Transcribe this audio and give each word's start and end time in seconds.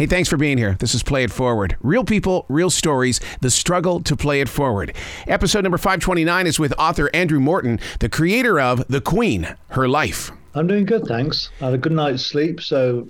Hey, 0.00 0.06
thanks 0.06 0.30
for 0.30 0.38
being 0.38 0.56
here. 0.56 0.76
This 0.78 0.94
is 0.94 1.02
Play 1.02 1.24
It 1.24 1.30
Forward. 1.30 1.76
Real 1.82 2.04
people, 2.04 2.46
real 2.48 2.70
stories, 2.70 3.20
the 3.42 3.50
struggle 3.50 4.00
to 4.04 4.16
play 4.16 4.40
it 4.40 4.48
forward. 4.48 4.96
Episode 5.26 5.62
number 5.62 5.76
529 5.76 6.46
is 6.46 6.58
with 6.58 6.72
author 6.78 7.10
Andrew 7.12 7.38
Morton, 7.38 7.78
the 7.98 8.08
creator 8.08 8.58
of 8.58 8.82
The 8.88 9.02
Queen, 9.02 9.54
Her 9.72 9.86
Life. 9.86 10.32
I'm 10.54 10.66
doing 10.66 10.86
good, 10.86 11.04
thanks. 11.04 11.50
I 11.60 11.66
had 11.66 11.74
a 11.74 11.78
good 11.78 11.92
night's 11.92 12.24
sleep, 12.24 12.62
so 12.62 13.08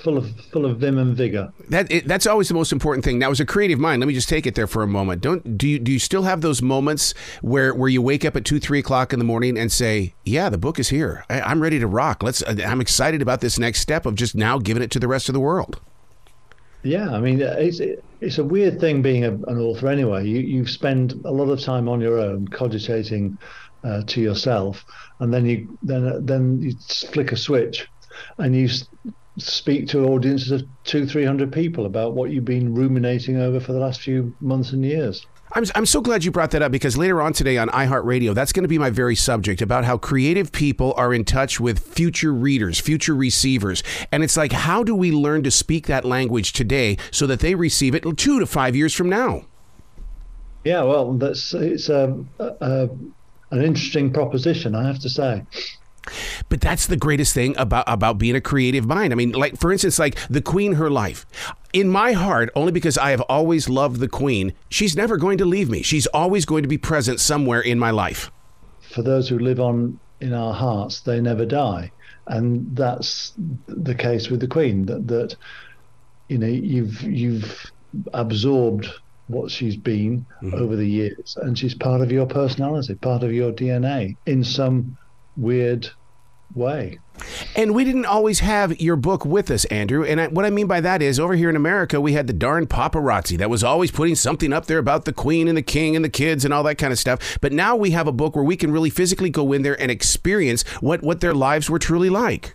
full 0.00 0.16
of 0.16 0.30
full 0.52 0.64
of 0.64 0.78
vim 0.78 0.98
and 0.98 1.16
vigor. 1.16 1.52
That 1.70 1.90
it, 1.90 2.06
that's 2.06 2.24
always 2.24 2.46
the 2.46 2.54
most 2.54 2.70
important 2.70 3.04
thing. 3.04 3.18
Now, 3.18 3.32
as 3.32 3.40
a 3.40 3.44
creative 3.44 3.80
mind, 3.80 4.00
let 4.00 4.06
me 4.06 4.14
just 4.14 4.28
take 4.28 4.46
it 4.46 4.54
there 4.54 4.68
for 4.68 4.84
a 4.84 4.86
moment. 4.86 5.20
Don't 5.20 5.58
do 5.58 5.66
you 5.66 5.80
do 5.80 5.90
you 5.90 5.98
still 5.98 6.22
have 6.22 6.40
those 6.40 6.62
moments 6.62 7.14
where 7.42 7.74
where 7.74 7.88
you 7.88 8.00
wake 8.00 8.24
up 8.24 8.36
at 8.36 8.44
two 8.44 8.60
three 8.60 8.78
o'clock 8.78 9.12
in 9.12 9.18
the 9.18 9.24
morning 9.24 9.58
and 9.58 9.72
say, 9.72 10.14
"Yeah, 10.24 10.50
the 10.50 10.56
book 10.56 10.78
is 10.78 10.90
here. 10.90 11.24
I, 11.28 11.50
am 11.50 11.60
ready 11.60 11.80
to 11.80 11.88
rock. 11.88 12.22
Let's. 12.22 12.44
I'm 12.46 12.80
excited 12.80 13.22
about 13.22 13.40
this 13.40 13.58
next 13.58 13.80
step 13.80 14.06
of 14.06 14.14
just 14.14 14.36
now 14.36 14.58
giving 14.58 14.84
it 14.84 14.92
to 14.92 15.00
the 15.00 15.08
rest 15.08 15.28
of 15.28 15.32
the 15.32 15.40
world." 15.40 15.80
Yeah, 16.82 17.10
I 17.10 17.20
mean, 17.20 17.40
it's 17.40 17.80
it's 18.20 18.38
a 18.38 18.44
weird 18.44 18.80
thing 18.80 19.02
being 19.02 19.24
a, 19.24 19.32
an 19.32 19.58
author 19.58 19.88
anyway. 19.88 20.26
You 20.26 20.38
you 20.40 20.66
spend 20.66 21.14
a 21.24 21.32
lot 21.32 21.48
of 21.50 21.60
time 21.60 21.88
on 21.88 22.00
your 22.00 22.18
own, 22.18 22.46
cogitating 22.48 23.38
uh, 23.84 24.02
to 24.06 24.20
yourself, 24.20 24.84
and 25.20 25.32
then 25.32 25.44
you 25.46 25.76
then 25.82 26.24
then 26.24 26.58
you 26.60 26.72
flick 27.12 27.32
a 27.32 27.36
switch, 27.36 27.86
and 28.38 28.54
you 28.54 28.68
speak 29.38 29.88
to 29.88 30.04
audiences 30.06 30.50
of 30.52 30.64
two 30.84 31.06
three 31.06 31.24
hundred 31.24 31.52
people 31.52 31.84
about 31.86 32.14
what 32.14 32.30
you've 32.30 32.44
been 32.44 32.74
ruminating 32.74 33.36
over 33.36 33.60
for 33.60 33.72
the 33.72 33.80
last 33.80 34.00
few 34.00 34.34
months 34.40 34.72
and 34.72 34.84
years. 34.84 35.26
I'm, 35.52 35.64
I'm 35.74 35.86
so 35.86 36.00
glad 36.00 36.24
you 36.24 36.30
brought 36.30 36.50
that 36.50 36.62
up 36.62 36.72
because 36.72 36.96
later 36.96 37.22
on 37.22 37.32
today 37.32 37.56
on 37.58 37.68
iHeartRadio, 37.68 38.34
that's 38.34 38.52
going 38.52 38.64
to 38.64 38.68
be 38.68 38.78
my 38.78 38.90
very 38.90 39.14
subject 39.14 39.62
about 39.62 39.84
how 39.84 39.96
creative 39.96 40.52
people 40.52 40.92
are 40.96 41.14
in 41.14 41.24
touch 41.24 41.58
with 41.58 41.78
future 41.78 42.32
readers, 42.32 42.78
future 42.78 43.14
receivers. 43.14 43.82
And 44.12 44.22
it's 44.22 44.36
like, 44.36 44.52
how 44.52 44.82
do 44.84 44.94
we 44.94 45.10
learn 45.10 45.42
to 45.44 45.50
speak 45.50 45.86
that 45.86 46.04
language 46.04 46.52
today 46.52 46.98
so 47.10 47.26
that 47.26 47.40
they 47.40 47.54
receive 47.54 47.94
it 47.94 48.04
two 48.16 48.38
to 48.38 48.46
five 48.46 48.76
years 48.76 48.94
from 48.94 49.08
now? 49.08 49.44
Yeah, 50.64 50.82
well, 50.82 51.14
that's 51.14 51.54
it's 51.54 51.88
a, 51.88 52.24
a 52.38 52.88
an 53.50 53.62
interesting 53.62 54.12
proposition, 54.12 54.74
I 54.74 54.86
have 54.86 54.98
to 55.00 55.08
say. 55.08 55.44
But 56.48 56.60
that's 56.60 56.86
the 56.86 56.96
greatest 56.96 57.34
thing 57.34 57.56
about 57.56 57.84
about 57.86 58.18
being 58.18 58.36
a 58.36 58.40
creative 58.40 58.86
mind. 58.86 59.12
I 59.12 59.16
mean, 59.16 59.32
like 59.32 59.58
for 59.58 59.72
instance, 59.72 59.98
like 59.98 60.16
the 60.28 60.42
Queen, 60.42 60.74
her 60.74 60.90
life. 60.90 61.26
In 61.72 61.88
my 61.88 62.12
heart, 62.12 62.50
only 62.54 62.72
because 62.72 62.96
I 62.96 63.10
have 63.10 63.20
always 63.22 63.68
loved 63.68 64.00
the 64.00 64.08
Queen, 64.08 64.54
she's 64.70 64.96
never 64.96 65.16
going 65.16 65.38
to 65.38 65.44
leave 65.44 65.68
me. 65.68 65.82
She's 65.82 66.06
always 66.08 66.44
going 66.46 66.62
to 66.62 66.68
be 66.68 66.78
present 66.78 67.20
somewhere 67.20 67.60
in 67.60 67.78
my 67.78 67.90
life. 67.90 68.30
For 68.80 69.02
those 69.02 69.28
who 69.28 69.38
live 69.38 69.60
on 69.60 70.00
in 70.20 70.32
our 70.32 70.54
hearts, 70.54 71.00
they 71.00 71.20
never 71.20 71.44
die, 71.44 71.90
and 72.26 72.74
that's 72.74 73.34
the 73.66 73.94
case 73.94 74.28
with 74.28 74.40
the 74.40 74.48
Queen. 74.48 74.86
That 74.86 75.06
that 75.08 75.36
you 76.28 76.38
know 76.38 76.46
you've 76.46 77.02
you've 77.02 77.70
absorbed 78.14 78.88
what 79.28 79.50
she's 79.50 79.76
been 79.76 80.26
mm-hmm. 80.42 80.54
over 80.54 80.74
the 80.74 80.86
years, 80.86 81.36
and 81.42 81.58
she's 81.58 81.74
part 81.74 82.00
of 82.00 82.10
your 82.10 82.26
personality, 82.26 82.94
part 82.94 83.22
of 83.22 83.32
your 83.32 83.52
DNA 83.52 84.16
in 84.26 84.42
some 84.42 84.96
weird 85.36 85.88
way. 86.58 86.98
And 87.56 87.74
we 87.74 87.84
didn't 87.84 88.04
always 88.04 88.40
have 88.40 88.80
your 88.80 88.96
book 88.96 89.24
with 89.24 89.50
us, 89.50 89.64
Andrew. 89.66 90.04
And 90.04 90.20
I, 90.20 90.26
what 90.28 90.44
I 90.44 90.50
mean 90.50 90.66
by 90.66 90.80
that 90.80 91.02
is, 91.02 91.18
over 91.18 91.34
here 91.34 91.50
in 91.50 91.56
America, 91.56 92.00
we 92.00 92.12
had 92.12 92.26
the 92.26 92.32
darn 92.32 92.66
paparazzi 92.66 93.36
that 93.38 93.50
was 93.50 93.64
always 93.64 93.90
putting 93.90 94.14
something 94.14 94.52
up 94.52 94.66
there 94.66 94.78
about 94.78 95.04
the 95.04 95.12
queen 95.12 95.48
and 95.48 95.56
the 95.56 95.62
king 95.62 95.96
and 95.96 96.04
the 96.04 96.10
kids 96.10 96.44
and 96.44 96.52
all 96.54 96.62
that 96.64 96.76
kind 96.76 96.92
of 96.92 96.98
stuff. 96.98 97.38
But 97.40 97.52
now 97.52 97.74
we 97.74 97.90
have 97.92 98.06
a 98.06 98.12
book 98.12 98.36
where 98.36 98.44
we 98.44 98.56
can 98.56 98.70
really 98.70 98.90
physically 98.90 99.30
go 99.30 99.52
in 99.52 99.62
there 99.62 99.80
and 99.80 99.90
experience 99.90 100.62
what, 100.80 101.02
what 101.02 101.20
their 101.20 101.34
lives 101.34 101.68
were 101.68 101.78
truly 101.78 102.10
like. 102.10 102.54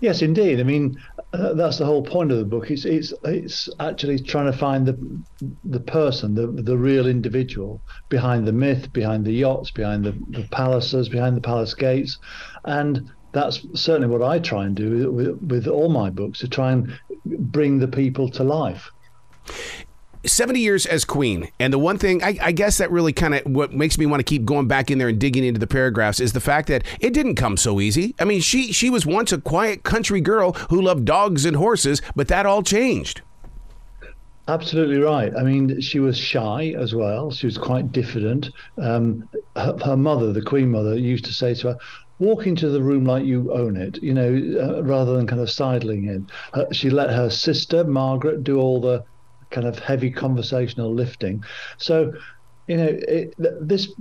Yes, 0.00 0.22
indeed. 0.22 0.60
I 0.60 0.64
mean, 0.64 1.00
that's 1.32 1.78
the 1.78 1.84
whole 1.84 2.02
point 2.02 2.32
of 2.32 2.38
the 2.38 2.44
book. 2.44 2.70
It's 2.70 2.84
it's 2.84 3.12
it's 3.24 3.68
actually 3.80 4.18
trying 4.18 4.50
to 4.50 4.56
find 4.56 4.86
the 4.86 5.22
the 5.64 5.80
person, 5.80 6.34
the 6.34 6.46
the 6.46 6.76
real 6.76 7.06
individual 7.06 7.82
behind 8.08 8.46
the 8.46 8.52
myth, 8.52 8.92
behind 8.92 9.24
the 9.24 9.32
yachts, 9.32 9.70
behind 9.70 10.04
the, 10.04 10.12
the 10.30 10.48
palaces, 10.50 11.08
behind 11.08 11.36
the 11.36 11.42
palace 11.42 11.74
gates, 11.74 12.18
and 12.64 13.10
that's 13.32 13.66
certainly 13.74 14.08
what 14.08 14.22
I 14.22 14.38
try 14.38 14.64
and 14.64 14.74
do 14.74 15.12
with, 15.12 15.38
with 15.42 15.66
all 15.68 15.90
my 15.90 16.08
books 16.08 16.38
to 16.40 16.48
try 16.48 16.72
and 16.72 16.98
bring 17.24 17.78
the 17.78 17.88
people 17.88 18.30
to 18.30 18.44
life. 18.44 18.90
70 20.24 20.60
years 20.60 20.86
as 20.86 21.04
queen. 21.04 21.48
And 21.58 21.72
the 21.72 21.78
one 21.78 21.98
thing, 21.98 22.22
I, 22.22 22.38
I 22.40 22.52
guess 22.52 22.78
that 22.78 22.90
really 22.90 23.12
kind 23.12 23.34
of 23.34 23.42
what 23.46 23.72
makes 23.72 23.98
me 23.98 24.06
want 24.06 24.20
to 24.20 24.24
keep 24.24 24.44
going 24.44 24.68
back 24.68 24.90
in 24.90 24.98
there 24.98 25.08
and 25.08 25.18
digging 25.18 25.44
into 25.44 25.60
the 25.60 25.66
paragraphs 25.66 26.20
is 26.20 26.32
the 26.32 26.40
fact 26.40 26.68
that 26.68 26.84
it 27.00 27.12
didn't 27.12 27.36
come 27.36 27.56
so 27.56 27.80
easy. 27.80 28.14
I 28.18 28.24
mean, 28.24 28.40
she, 28.40 28.72
she 28.72 28.90
was 28.90 29.06
once 29.06 29.32
a 29.32 29.40
quiet 29.40 29.82
country 29.82 30.20
girl 30.20 30.52
who 30.70 30.80
loved 30.80 31.04
dogs 31.04 31.44
and 31.44 31.56
horses, 31.56 32.02
but 32.14 32.28
that 32.28 32.46
all 32.46 32.62
changed. 32.62 33.22
Absolutely 34.48 34.98
right. 34.98 35.30
I 35.36 35.42
mean, 35.42 35.78
she 35.80 36.00
was 36.00 36.16
shy 36.16 36.74
as 36.78 36.94
well. 36.94 37.30
She 37.30 37.46
was 37.46 37.58
quite 37.58 37.92
diffident. 37.92 38.48
Um, 38.78 39.28
her, 39.56 39.76
her, 39.84 39.96
mother, 39.96 40.32
the 40.32 40.40
Queen 40.40 40.70
Mother, 40.70 40.96
used 40.96 41.26
to 41.26 41.34
say 41.34 41.54
to 41.56 41.68
her, 41.68 41.78
walk 42.18 42.46
into 42.46 42.70
the 42.70 42.82
room 42.82 43.04
like 43.04 43.26
you 43.26 43.52
own 43.52 43.76
it, 43.76 44.02
you 44.02 44.14
know, 44.14 44.32
uh, 44.58 44.82
rather 44.82 45.14
than 45.14 45.26
kind 45.26 45.42
of 45.42 45.50
sidling 45.50 46.04
in. 46.04 46.26
She 46.72 46.88
let 46.88 47.10
her 47.10 47.28
sister, 47.28 47.84
Margaret, 47.84 48.42
do 48.42 48.58
all 48.58 48.80
the 48.80 49.04
kind 49.50 49.66
of 49.66 49.78
heavy 49.78 50.10
conversational 50.10 50.92
lifting. 50.92 51.42
So, 51.78 52.12
you 52.66 52.76
know, 52.76 52.88
it, 52.90 53.34
this 53.38 53.92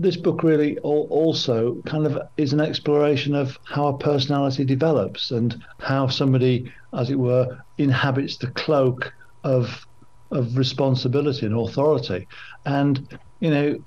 this 0.00 0.16
book 0.16 0.42
really 0.42 0.76
also 0.78 1.80
kind 1.86 2.06
of 2.06 2.18
is 2.36 2.52
an 2.52 2.60
exploration 2.60 3.34
of 3.34 3.58
how 3.64 3.86
a 3.86 3.98
personality 3.98 4.64
develops 4.64 5.30
and 5.30 5.62
how 5.78 6.08
somebody, 6.08 6.72
as 6.92 7.10
it 7.10 7.18
were, 7.18 7.58
inhabits 7.78 8.38
the 8.38 8.48
cloak 8.48 9.12
of 9.44 9.86
of 10.30 10.56
responsibility 10.56 11.46
and 11.46 11.54
authority. 11.54 12.26
And 12.64 13.18
you 13.40 13.50
know, 13.50 13.84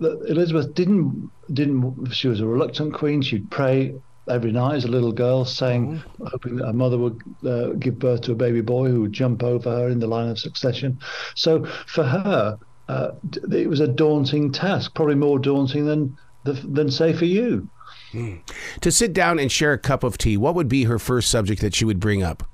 Elizabeth 0.00 0.72
didn't 0.74 1.30
didn't 1.52 2.12
she 2.12 2.28
was 2.28 2.40
a 2.40 2.46
reluctant 2.46 2.94
queen. 2.94 3.22
She'd 3.22 3.50
pray 3.50 3.94
every 4.28 4.52
night 4.52 4.76
as 4.76 4.84
a 4.84 4.88
little 4.88 5.12
girl, 5.12 5.44
saying, 5.44 6.02
mm. 6.18 6.28
hoping 6.30 6.56
that 6.56 6.66
her 6.66 6.72
mother 6.72 6.98
would 6.98 7.20
uh, 7.46 7.68
give 7.78 7.98
birth 7.98 8.22
to 8.22 8.32
a 8.32 8.34
baby 8.34 8.60
boy 8.60 8.88
who 8.88 9.02
would 9.02 9.12
jump 9.12 9.42
over 9.42 9.70
her 9.70 9.88
in 9.88 10.00
the 10.00 10.06
line 10.06 10.28
of 10.28 10.38
succession. 10.38 10.98
So 11.34 11.64
for 11.86 12.04
her, 12.04 12.58
uh, 12.88 13.10
it 13.52 13.68
was 13.68 13.80
a 13.80 13.88
daunting 13.88 14.52
task, 14.52 14.94
probably 14.94 15.16
more 15.16 15.38
daunting 15.38 15.86
than 15.86 16.16
than 16.44 16.90
say 16.90 17.12
for 17.12 17.24
you. 17.24 17.68
Mm. 18.12 18.40
To 18.80 18.92
sit 18.92 19.12
down 19.12 19.38
and 19.38 19.50
share 19.50 19.72
a 19.72 19.78
cup 19.78 20.04
of 20.04 20.16
tea, 20.16 20.36
what 20.36 20.54
would 20.54 20.68
be 20.68 20.84
her 20.84 20.98
first 20.98 21.28
subject 21.28 21.60
that 21.60 21.74
she 21.74 21.84
would 21.84 21.98
bring 21.98 22.22
up? 22.22 22.48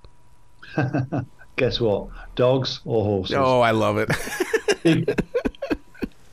Guess 1.57 1.81
what? 1.81 2.09
Dogs 2.35 2.81
or 2.87 3.05
horses? 3.05 3.37
Oh, 3.37 3.61
I 3.61 3.73
love 3.73 3.99
it. 3.99 5.21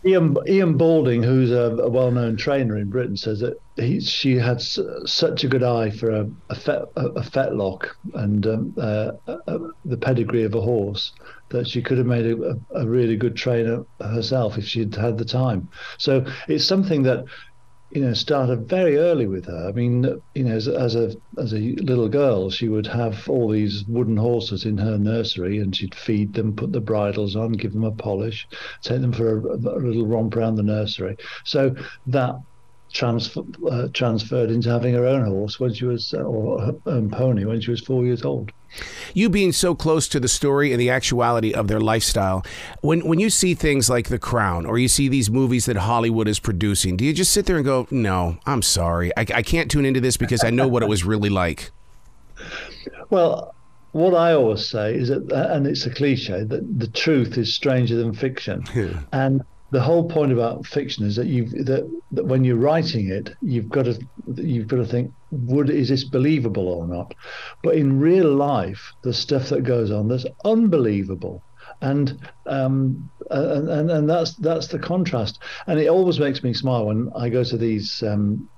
Ian 0.06 0.38
Ian 0.48 0.78
Balding, 0.78 1.24
who's 1.24 1.52
a, 1.52 1.76
a, 1.84 1.90
well-known 1.90 2.38
trainer 2.38 2.78
in 2.78 2.90
Britain, 2.90 3.18
says 3.18 3.40
that 3.42 3.60
he, 3.76 4.00
she 4.00 4.36
had 4.36 4.62
such 4.62 5.44
a 5.44 5.48
good 5.48 5.64
eye 5.64 5.90
for 5.90 6.10
a, 6.10 6.30
a, 6.50 6.56
fet, 6.56 6.84
a, 6.96 7.08
a 7.08 7.22
fetlock 7.22 7.90
and 8.14 8.48
um, 8.48 8.74
uh, 8.78 9.12
uh, 9.28 9.60
the 9.86 9.98
pedigree 9.98 10.44
of 10.44 10.56
a 10.56 10.62
horse 10.62 11.12
that 11.50 11.68
she 11.68 11.82
could 11.82 11.98
have 11.98 12.08
made 12.08 12.38
a 12.76 12.88
really 12.88 13.18
good 13.18 13.36
trainer 13.36 13.84
herself 14.00 14.58
if 14.58 14.66
she'd 14.66 14.96
had 14.96 15.18
the 15.18 15.26
time. 15.26 15.68
So 15.98 16.26
it's 16.48 16.66
something 16.66 17.04
that 17.04 17.26
you 17.92 18.02
know, 18.02 18.14
started 18.14 18.70
very 18.70 18.98
early 18.98 19.26
with 19.26 19.46
her. 19.46 19.68
I 19.68 19.72
mean, 19.72 20.22
you 20.36 20.44
know, 20.44 20.56
as, 20.56 20.68
as, 20.68 20.96
a 20.96 21.14
as 21.38 21.54
a 21.54 21.58
little 21.58 22.08
girl, 22.08 22.50
she 22.50 22.68
would 22.68 22.88
have 22.88 23.28
all 23.28 23.50
these 23.50 23.84
wooden 23.88 24.18
horses 24.18 24.66
in 24.66 24.78
her 24.78 24.98
nursery, 24.98 25.58
and 25.58 25.76
she'd 25.76 25.96
feed 25.96 26.34
them, 26.34 26.56
put 26.56 26.72
the 26.72 26.82
bridles 26.82 27.36
on, 27.36 27.54
give 27.54 27.74
them 27.74 27.84
a 27.84 27.92
polish, 27.92 28.48
take 28.82 29.02
them 29.02 29.12
for 29.12 29.40
a, 29.40 29.56
a 29.56 29.80
little 29.80 30.06
romp 30.06 30.36
around 30.36 30.56
the 30.56 30.64
nursery. 30.64 31.18
So 31.46 31.76
that 32.08 32.36
transfer, 32.92 33.42
uh, 33.70 33.88
transferred 33.94 34.52
into 34.52 34.70
having 34.70 34.94
her 34.94 35.06
own 35.06 35.26
horse 35.26 35.60
when 35.60 35.74
she 35.74 35.86
was, 35.86 36.14
uh, 36.14 36.22
or 36.22 36.62
her 36.62 36.76
own 36.86 37.10
pony 37.10 37.46
when 37.46 37.62
she 37.62 37.72
was 37.72 37.82
four 37.82 38.04
years 38.04 38.24
old. 38.24 38.52
You 39.14 39.30
being 39.30 39.52
so 39.52 39.74
close 39.74 40.08
to 40.10 40.20
the 40.20 40.28
story 40.28 40.72
and 40.72 40.80
the 40.80 40.90
actuality 40.90 41.54
of 41.54 41.68
their 41.68 41.80
lifestyle, 41.80 42.46
when 42.82 43.08
when 43.08 43.20
you 43.20 43.30
see 43.30 43.56
things 43.56 43.90
like 43.90 44.10
The 44.10 44.20
Crown 44.20 44.66
or 44.66 44.78
you 44.78 44.88
see 44.88 45.08
these 45.08 45.30
movies 45.30 45.66
that 45.66 45.78
Hollywood 45.78 46.28
is 46.28 46.40
producing, 46.40 46.96
do 46.96 47.04
you 47.04 47.14
just 47.14 47.32
sit 47.32 47.46
there 47.46 47.56
and 47.56 47.66
go, 47.66 47.88
"No, 47.90 48.38
I'm 48.46 48.62
sorry, 48.62 49.12
I, 49.18 49.26
I 49.34 49.42
can't 49.42 49.72
tune 49.72 49.86
into 49.86 50.02
this 50.02 50.18
because 50.18 50.44
I 50.44 50.52
know 50.52 50.68
what 50.68 50.84
it 50.84 50.90
was 50.90 51.04
really 51.04 51.30
like"? 51.30 51.72
Well, 53.10 53.56
what 53.92 54.14
I 54.14 54.34
always 54.34 54.66
say 54.68 54.94
is 54.94 55.10
that, 55.10 55.32
and 55.32 55.66
it's 55.66 55.86
a 55.86 55.90
cliche, 55.90 56.44
that 56.44 56.80
the 56.80 56.88
truth 56.88 57.38
is 57.38 57.54
stranger 57.54 57.96
than 57.96 58.14
fiction, 58.14 58.64
and 59.12 59.42
the 59.72 59.82
whole 59.82 60.08
point 60.08 60.32
about 60.32 60.66
fiction 60.66 61.06
is 61.06 61.16
that 61.16 61.28
you've 61.28 61.52
that, 61.52 61.90
that 62.12 62.26
when 62.26 62.44
you're 62.44 62.58
writing 62.58 63.10
it, 63.10 63.32
you've 63.42 63.70
got 63.70 63.86
to 63.86 64.00
you've 64.36 64.68
got 64.68 64.78
to 64.78 64.86
think, 64.86 65.12
would 65.32 65.70
is 65.70 65.90
this 65.90 66.04
believable 66.04 66.68
or 66.68 66.88
not? 66.88 67.14
But 67.62 67.76
in 67.76 68.00
real 68.00 68.34
life, 68.34 68.82
the 69.04 69.14
stuff 69.14 69.50
that 69.50 69.64
goes 69.64 69.92
on 69.92 70.08
that's 70.08 70.26
unbelievable, 70.44 71.44
and 71.82 72.20
um, 72.48 73.10
and, 73.30 73.70
and 73.70 73.92
and 73.92 74.10
that's 74.10 74.36
that's 74.38 74.68
the 74.68 74.80
contrast. 74.80 75.42
And 75.68 75.80
it 75.80 75.88
always 75.88 76.20
makes 76.20 76.44
me 76.44 76.54
smile 76.54 76.88
when 76.88 77.10
I 77.16 77.30
go 77.30 77.44
to 77.44 77.58
these 77.58 78.02
um, 78.02 78.50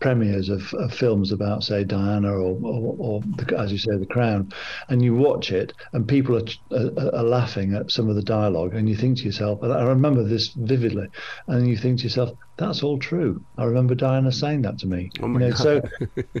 premieres 0.00 0.48
of, 0.48 0.72
of, 0.74 0.92
films 0.94 1.32
about, 1.32 1.64
say, 1.64 1.84
Diana 1.84 2.32
or, 2.32 2.58
or, 2.62 2.96
or 2.98 3.20
the, 3.36 3.58
as 3.58 3.72
you 3.72 3.78
say, 3.78 3.96
The 3.96 4.06
Crown, 4.06 4.52
and 4.88 5.02
you 5.02 5.14
watch 5.14 5.50
it, 5.50 5.72
and 5.92 6.06
people 6.06 6.36
are, 6.36 6.46
are, 6.72 7.14
are, 7.14 7.24
laughing 7.24 7.74
at 7.74 7.90
some 7.90 8.08
of 8.08 8.14
the 8.14 8.22
dialogue, 8.22 8.74
and 8.74 8.88
you 8.88 8.96
think 8.96 9.18
to 9.18 9.24
yourself, 9.24 9.62
I 9.62 9.82
remember 9.82 10.24
this 10.24 10.48
vividly, 10.48 11.08
and 11.46 11.68
you 11.68 11.76
think 11.76 11.98
to 11.98 12.04
yourself, 12.04 12.30
that's 12.56 12.82
all 12.82 12.98
true. 12.98 13.42
I 13.56 13.64
remember 13.64 13.94
Diana 13.94 14.32
saying 14.32 14.62
that 14.62 14.78
to 14.78 14.86
me. 14.86 15.10
Oh 15.20 15.28
my 15.28 15.40
you 15.40 15.50
know, 15.50 15.56
God. 15.56 15.90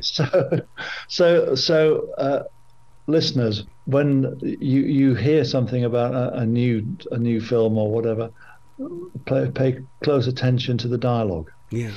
so, 0.00 0.60
so, 1.08 1.54
so. 1.54 2.12
Uh, 2.18 2.42
listeners, 3.08 3.64
when 3.86 4.38
you 4.42 4.82
you 4.82 5.14
hear 5.14 5.42
something 5.42 5.84
about 5.84 6.14
a, 6.14 6.40
a 6.40 6.46
new 6.46 6.86
a 7.10 7.16
new 7.16 7.40
film 7.40 7.78
or 7.78 7.90
whatever, 7.90 8.30
pay, 9.24 9.50
pay 9.50 9.78
close 10.02 10.26
attention 10.26 10.78
to 10.78 10.88
the 10.88 10.98
dialogue. 10.98 11.50
Yeah. 11.70 11.90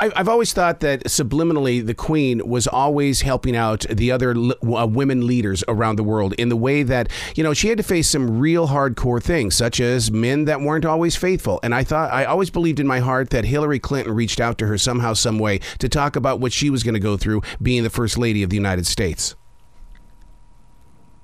I, 0.00 0.10
have 0.16 0.28
always 0.28 0.54
thought 0.54 0.80
that 0.80 1.04
subliminally 1.04 1.84
the 1.84 1.94
Queen 1.94 2.40
was 2.48 2.66
always 2.66 3.20
helping 3.20 3.54
out 3.54 3.80
the 3.90 4.10
other 4.10 4.34
uh, 4.34 4.86
women 4.86 5.26
leaders 5.26 5.62
around 5.68 5.96
the 5.96 6.02
world 6.02 6.32
in 6.34 6.48
the 6.48 6.56
way 6.56 6.82
that, 6.82 7.10
you 7.34 7.42
know, 7.42 7.52
she 7.52 7.68
had 7.68 7.76
to 7.76 7.84
face 7.84 8.08
some 8.08 8.38
real 8.38 8.68
hardcore 8.68 9.22
things, 9.22 9.54
such 9.54 9.80
as 9.80 10.10
men 10.10 10.46
that 10.46 10.62
weren't 10.62 10.86
always 10.86 11.14
faithful. 11.14 11.60
And 11.62 11.74
I 11.74 11.84
thought, 11.84 12.10
I 12.10 12.24
always 12.24 12.48
believed 12.48 12.80
in 12.80 12.86
my 12.86 13.00
heart 13.00 13.30
that 13.30 13.44
Hillary 13.44 13.78
Clinton 13.78 14.14
reached 14.14 14.40
out 14.40 14.56
to 14.58 14.66
her 14.66 14.78
somehow, 14.78 15.12
some 15.12 15.38
way 15.38 15.60
to 15.78 15.90
talk 15.90 16.16
about 16.16 16.40
what 16.40 16.52
she 16.52 16.70
was 16.70 16.82
going 16.82 16.94
to 16.94 17.00
go 17.00 17.18
through 17.18 17.42
being 17.60 17.82
the 17.82 17.90
First 17.90 18.16
Lady 18.16 18.42
of 18.42 18.48
the 18.48 18.56
United 18.56 18.86
States. 18.86 19.36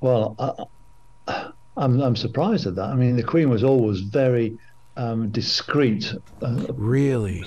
Well, 0.03 0.37
I, 1.27 1.51
I'm, 1.79 2.01
I'm 2.03 2.17
surprised 2.17 2.67
at 2.67 2.75
that. 2.75 2.91
I 2.91 2.95
mean, 2.95 3.17
the 3.17 3.23
Queen 3.23 3.49
was 3.49 3.65
always 3.65 4.01
very 4.01 4.59
um, 4.99 5.31
discreet. 5.31 6.13
Uh, 6.43 6.67
really? 6.75 7.45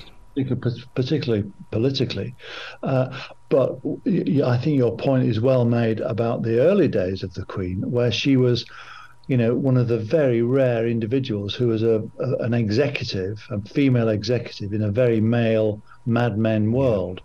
Particularly 0.94 1.50
politically. 1.70 2.34
Uh, 2.82 3.18
but 3.48 3.78
I 4.06 4.56
think 4.56 4.76
your 4.76 4.96
point 4.96 5.28
is 5.28 5.40
well 5.40 5.64
made 5.64 6.00
about 6.00 6.42
the 6.42 6.60
early 6.60 6.88
days 6.88 7.22
of 7.22 7.34
the 7.34 7.44
Queen, 7.44 7.90
where 7.90 8.10
she 8.10 8.36
was, 8.36 8.64
you 9.28 9.36
know, 9.36 9.54
one 9.54 9.76
of 9.76 9.88
the 9.88 9.98
very 9.98 10.42
rare 10.42 10.86
individuals 10.86 11.54
who 11.54 11.68
was 11.68 11.82
a, 11.82 12.02
a 12.18 12.36
an 12.44 12.54
executive, 12.54 13.46
a 13.50 13.60
female 13.60 14.08
executive 14.08 14.72
in 14.72 14.82
a 14.82 14.90
very 14.90 15.20
male 15.20 15.82
Mad 16.06 16.38
Men 16.38 16.72
world 16.72 17.20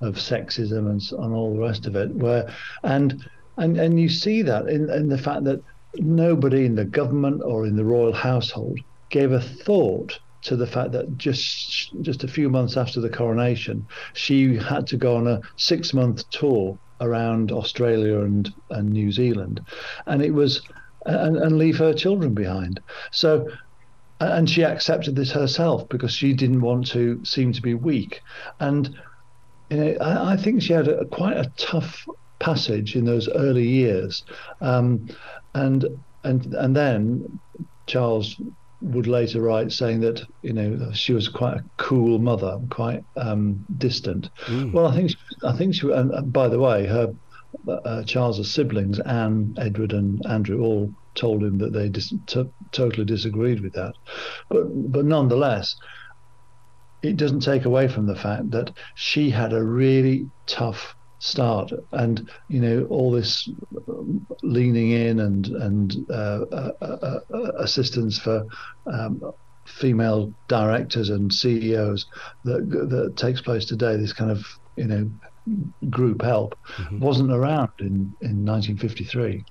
of 0.00 0.16
sexism 0.16 0.90
and, 0.90 1.00
and 1.12 1.34
all 1.34 1.54
the 1.54 1.60
rest 1.60 1.86
of 1.86 1.96
it. 1.96 2.14
Where 2.14 2.52
and 2.82 3.24
and 3.56 3.78
and 3.78 4.00
you 4.00 4.08
see 4.08 4.42
that 4.42 4.68
in, 4.68 4.90
in 4.90 5.08
the 5.08 5.18
fact 5.18 5.44
that 5.44 5.62
nobody 5.96 6.64
in 6.64 6.74
the 6.74 6.84
government 6.84 7.42
or 7.44 7.66
in 7.66 7.76
the 7.76 7.84
royal 7.84 8.12
household 8.12 8.78
gave 9.10 9.32
a 9.32 9.40
thought 9.40 10.18
to 10.42 10.56
the 10.56 10.66
fact 10.66 10.92
that 10.92 11.16
just 11.16 11.94
just 12.02 12.24
a 12.24 12.28
few 12.28 12.50
months 12.50 12.76
after 12.76 13.00
the 13.00 13.08
coronation, 13.08 13.86
she 14.14 14.56
had 14.56 14.86
to 14.88 14.96
go 14.96 15.16
on 15.16 15.26
a 15.26 15.40
six 15.56 15.94
month 15.94 16.28
tour 16.30 16.78
around 17.00 17.50
Australia 17.50 18.20
and, 18.20 18.52
and 18.70 18.90
New 18.90 19.10
Zealand, 19.10 19.60
and 20.06 20.22
it 20.22 20.32
was 20.32 20.62
and, 21.06 21.36
and 21.36 21.58
leave 21.58 21.78
her 21.78 21.92
children 21.92 22.34
behind. 22.34 22.80
So 23.10 23.48
and 24.20 24.48
she 24.48 24.62
accepted 24.62 25.16
this 25.16 25.32
herself 25.32 25.88
because 25.88 26.12
she 26.12 26.32
didn't 26.32 26.60
want 26.60 26.86
to 26.88 27.24
seem 27.24 27.52
to 27.52 27.62
be 27.62 27.74
weak. 27.74 28.20
And 28.60 28.96
you 29.70 29.76
know, 29.76 29.96
I, 30.00 30.32
I 30.32 30.36
think 30.36 30.62
she 30.62 30.72
had 30.72 30.88
a, 30.88 31.04
quite 31.06 31.36
a 31.36 31.50
tough 31.56 32.06
passage 32.38 32.94
in 32.94 33.04
those 33.04 33.28
early 33.28 33.66
years, 33.66 34.24
um, 34.60 35.08
and 35.54 35.86
and 36.24 36.54
and 36.54 36.76
then 36.76 37.40
Charles 37.86 38.40
would 38.82 39.06
later 39.06 39.40
write 39.40 39.72
saying 39.72 40.00
that 40.00 40.22
you 40.42 40.52
know 40.52 40.90
she 40.92 41.12
was 41.12 41.28
quite 41.28 41.56
a 41.56 41.64
cool 41.76 42.18
mother, 42.18 42.58
quite 42.70 43.04
um, 43.16 43.64
distant. 43.78 44.28
Mm. 44.46 44.72
Well, 44.72 44.86
I 44.86 44.94
think 44.94 45.10
she, 45.10 45.16
I 45.44 45.56
think 45.56 45.74
she. 45.74 45.90
And 45.90 46.32
by 46.32 46.48
the 46.48 46.58
way, 46.58 46.86
her 46.86 47.14
uh, 47.68 48.02
Charles's 48.04 48.52
siblings, 48.52 48.98
Anne, 49.00 49.54
Edward, 49.58 49.92
and 49.92 50.24
Andrew, 50.26 50.62
all 50.62 50.92
told 51.14 51.42
him 51.42 51.58
that 51.58 51.72
they 51.72 51.88
dis- 51.88 52.14
t- 52.26 52.50
totally 52.72 53.04
disagreed 53.04 53.60
with 53.60 53.74
that. 53.74 53.94
But 54.48 54.64
but 54.92 55.04
nonetheless, 55.04 55.76
it 57.02 57.16
doesn't 57.16 57.40
take 57.40 57.64
away 57.64 57.88
from 57.88 58.06
the 58.06 58.16
fact 58.16 58.50
that 58.50 58.72
she 58.94 59.30
had 59.30 59.52
a 59.52 59.62
really 59.62 60.28
tough 60.46 60.94
start 61.22 61.70
and 61.92 62.28
you 62.48 62.60
know 62.60 62.84
all 62.90 63.12
this 63.12 63.48
leaning 64.42 64.90
in 64.90 65.20
and 65.20 65.46
and 65.46 65.94
uh, 66.10 66.40
uh, 66.50 66.72
uh, 66.82 67.20
uh 67.32 67.52
assistance 67.58 68.18
for 68.18 68.44
um, 68.86 69.22
female 69.64 70.34
directors 70.48 71.10
and 71.10 71.32
CEOs 71.32 72.06
that 72.42 72.68
that 72.90 73.16
takes 73.16 73.40
place 73.40 73.64
today 73.64 73.96
this 73.96 74.12
kind 74.12 74.32
of 74.32 74.44
you 74.74 74.86
know 74.86 75.08
group 75.90 76.22
help 76.22 76.56
mm-hmm. 76.76 77.00
wasn't 77.00 77.30
around 77.32 77.70
in 77.80 78.14
in 78.20 78.44
1953 78.44 79.44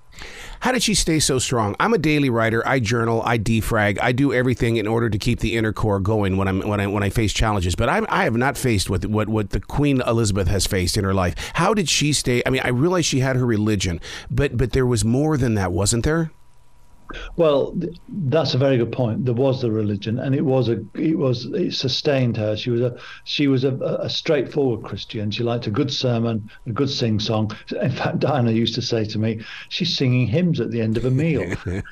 how 0.60 0.72
did 0.72 0.84
she 0.84 0.94
stay 0.94 1.20
so 1.20 1.40
strong? 1.40 1.76
I'm 1.80 1.94
a 1.94 1.98
daily 1.98 2.30
writer. 2.30 2.66
I 2.68 2.80
journal. 2.80 3.22
I 3.26 3.38
defrag. 3.38 3.98
I 4.02 4.12
do 4.12 4.32
everything 4.32 4.78
in 4.78 4.86
order 4.86 5.10
to 5.10 5.18
keep 5.18 5.40
the 5.40 5.58
inner 5.58 5.74
core 5.74 6.00
going 6.00 6.38
when 6.38 6.48
I'm 6.48 6.60
when 6.60 6.80
I 6.80 6.88
when 6.88 7.02
I 7.02 7.10
face 7.10 7.34
challenges. 7.34 7.76
But 7.76 7.90
I, 7.90 8.06
I 8.10 8.26
have 8.26 8.36
not 8.36 8.58
faced 8.58 8.90
what 8.90 9.06
what 9.06 9.28
what 9.30 9.50
the 9.52 9.60
Queen 9.60 10.02
Elizabeth 10.02 10.48
has 10.50 10.68
faced 10.68 10.98
in 10.98 11.04
her 11.04 11.14
life. 11.14 11.36
How 11.56 11.74
did 11.74 11.90
she 11.90 12.14
stay? 12.14 12.44
I 12.46 12.52
mean, 12.52 12.62
I 12.64 12.70
realize 12.70 13.06
she 13.06 13.22
had 13.22 13.36
her 13.36 13.46
religion, 13.46 14.00
but 14.30 14.58
but 14.58 14.74
there 14.74 14.86
was 14.86 15.04
more 15.04 15.38
than 15.38 15.56
that, 15.56 15.72
wasn't 15.72 16.04
there? 16.04 16.32
Well, 17.36 17.78
that's 18.10 18.54
a 18.54 18.58
very 18.58 18.78
good 18.78 18.92
point. 18.92 19.26
There 19.26 19.34
was 19.34 19.62
the 19.62 19.72
religion, 19.72 20.20
and 20.20 20.36
it 20.36 20.46
was 20.46 20.70
a 20.70 20.84
it 20.96 21.18
was 21.18 21.46
it 21.46 21.74
sustained 21.74 22.38
her. 22.38 22.56
She 22.56 22.70
was 22.70 22.82
a 22.82 22.98
she 23.24 23.48
was 23.48 23.64
a, 23.64 23.76
a 24.02 24.10
straightforward 24.10 24.84
Christian. 24.84 25.32
She 25.32 25.44
liked 25.44 25.68
a 25.68 25.72
good 25.72 25.92
sermon, 25.92 26.50
a 26.66 26.72
good 26.72 26.90
sing 26.90 27.20
song. 27.20 27.52
In 27.82 27.92
fact, 27.92 28.20
Diana 28.20 28.52
used 28.52 28.76
to 28.76 28.82
say 28.82 29.06
to 29.06 29.20
me, 29.20 29.42
"She's 29.70 29.96
singing 29.96 30.28
hymns 30.28 30.60
at 30.60 30.72
the 30.72 30.82
end 30.82 30.98
of 30.98 31.06
a 31.06 31.12
meal." 31.12 31.54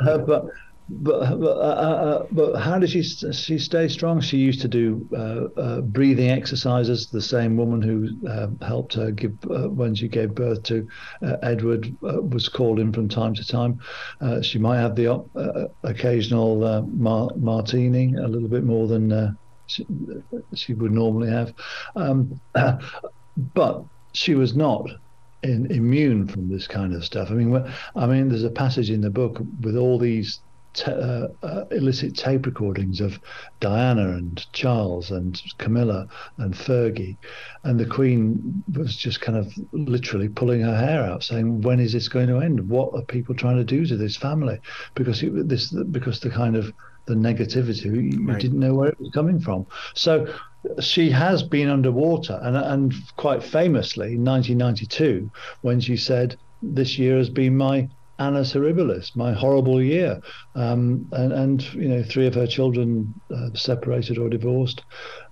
uh, 0.00 0.18
but 0.18 0.46
but 0.88 1.40
but, 1.40 1.56
uh, 1.56 1.60
uh, 1.60 2.26
but 2.30 2.56
how 2.56 2.78
did 2.78 2.90
she 2.90 3.02
she 3.02 3.58
stay 3.58 3.88
strong? 3.88 4.20
She 4.20 4.38
used 4.38 4.60
to 4.60 4.68
do 4.68 5.06
uh, 5.12 5.60
uh 5.60 5.80
breathing 5.80 6.30
exercises. 6.30 7.08
The 7.08 7.20
same 7.20 7.56
woman 7.56 7.82
who 7.82 8.08
uh, 8.28 8.48
helped 8.64 8.94
her 8.94 9.10
give 9.10 9.36
uh, 9.50 9.68
when 9.68 9.94
she 9.94 10.08
gave 10.08 10.34
birth 10.34 10.62
to 10.64 10.86
Edward 11.42 11.96
was 12.00 12.48
called 12.48 12.78
in 12.78 12.92
from 12.92 13.08
time 13.08 13.34
to 13.34 13.44
time. 13.44 13.80
she 14.42 14.58
might 14.58 14.78
have 14.78 14.94
the 14.94 15.24
occasional 15.82 16.82
mar- 16.92 17.30
martini, 17.36 18.14
a 18.14 18.28
little 18.28 18.48
bit 18.48 18.64
more 18.64 18.86
than 18.86 19.36
she, 19.66 19.84
she, 20.54 20.74
would 20.74 20.92
normally 20.92 21.28
have, 21.28 21.52
um, 21.96 22.40
but 23.36 23.84
she 24.14 24.36
was 24.36 24.54
not 24.54 24.88
in, 25.42 25.70
immune 25.72 26.28
from 26.28 26.48
this 26.48 26.68
kind 26.68 26.94
of 26.94 27.04
stuff. 27.04 27.30
I 27.30 27.34
mean, 27.34 27.74
I 27.96 28.06
mean, 28.06 28.28
there's 28.28 28.44
a 28.44 28.50
passage 28.50 28.90
in 28.90 29.00
the 29.00 29.10
book 29.10 29.40
with 29.60 29.76
all 29.76 29.98
these 29.98 30.42
uh, 30.86 31.28
uh, 31.42 31.64
illicit 31.70 32.16
tape 32.16 32.46
recordings 32.46 33.00
of 33.00 33.18
Diana 33.60 34.10
and 34.10 34.44
Charles 34.52 35.10
and 35.10 35.40
Camilla 35.58 36.08
and 36.38 36.54
Fergie, 36.54 37.16
and 37.64 37.78
the 37.78 37.86
Queen 37.86 38.62
was 38.74 38.96
just 38.96 39.20
kind 39.20 39.38
of 39.38 39.52
literally 39.72 40.28
pulling 40.28 40.60
her 40.60 40.76
hair 40.76 41.02
out, 41.02 41.22
saying, 41.22 41.62
"When 41.62 41.80
is 41.80 41.92
this 41.92 42.08
going 42.08 42.28
to 42.28 42.38
end? 42.38 42.68
What 42.68 42.94
are 42.94 43.02
people 43.02 43.34
trying 43.34 43.56
to 43.56 43.64
do 43.64 43.86
to 43.86 43.96
this 43.96 44.16
family?" 44.16 44.58
Because 44.94 45.22
it, 45.22 45.48
this 45.48 45.70
because 45.70 46.20
the 46.20 46.30
kind 46.30 46.56
of 46.56 46.72
the 47.06 47.14
negativity 47.14 48.12
you 48.12 48.26
right. 48.26 48.40
didn't 48.40 48.58
know 48.58 48.74
where 48.74 48.88
it 48.88 49.00
was 49.00 49.10
coming 49.10 49.40
from. 49.40 49.66
So 49.94 50.26
she 50.80 51.10
has 51.10 51.42
been 51.42 51.68
underwater, 51.68 52.38
and 52.42 52.56
and 52.56 52.94
quite 53.16 53.42
famously, 53.42 54.14
in 54.14 54.24
1992, 54.24 55.30
when 55.62 55.80
she 55.80 55.96
said, 55.96 56.36
"This 56.62 56.98
year 56.98 57.16
has 57.16 57.30
been 57.30 57.56
my 57.56 57.88
Annus 58.18 58.54
Horribilis, 58.54 59.14
my 59.14 59.32
horrible 59.32 59.82
year, 59.82 60.20
um, 60.54 61.06
and, 61.12 61.32
and, 61.32 61.74
you 61.74 61.88
know 61.88 62.02
three 62.02 62.26
of 62.26 62.34
her 62.34 62.46
children 62.46 63.12
uh, 63.34 63.50
separated 63.54 64.16
or 64.16 64.30
divorced, 64.30 64.82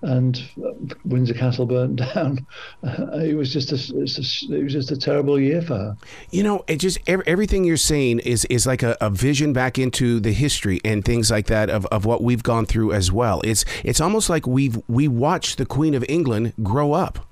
and 0.02 0.42
uh, 0.62 0.72
Windsor 1.04 1.32
Castle 1.32 1.64
burnt 1.64 1.96
down. 2.14 2.46
Uh, 2.86 3.18
it 3.20 3.36
was 3.36 3.52
just 3.52 3.72
a, 3.72 3.76
a, 3.76 4.58
it 4.58 4.64
was 4.64 4.72
just 4.72 4.90
a 4.90 4.98
terrible 4.98 5.40
year 5.40 5.62
for 5.62 5.74
her. 5.74 5.96
You 6.30 6.42
know, 6.42 6.64
it 6.66 6.76
just 6.76 6.98
everything 7.06 7.64
you're 7.64 7.78
saying 7.78 8.18
is 8.18 8.44
is 8.46 8.66
like 8.66 8.82
a, 8.82 8.96
a, 9.00 9.08
vision 9.08 9.54
back 9.54 9.78
into 9.78 10.20
the 10.20 10.32
history 10.32 10.80
and 10.84 11.04
things 11.04 11.30
like 11.30 11.46
that 11.46 11.70
of, 11.70 11.86
of 11.86 12.04
what 12.04 12.22
we've 12.22 12.42
gone 12.42 12.66
through 12.66 12.92
as 12.92 13.10
well. 13.10 13.40
It's 13.44 13.64
it's 13.82 14.00
almost 14.00 14.28
like 14.28 14.46
we've 14.46 14.78
we 14.88 15.08
watched 15.08 15.56
the 15.56 15.64
Queen 15.66 15.94
of 15.94 16.04
England 16.06 16.52
grow 16.62 16.92
up. 16.92 17.26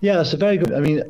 Yeah, 0.00 0.16
that's 0.16 0.34
a 0.34 0.36
very 0.36 0.56
good. 0.56 0.72
I 0.72 0.78
mean, 0.78 1.02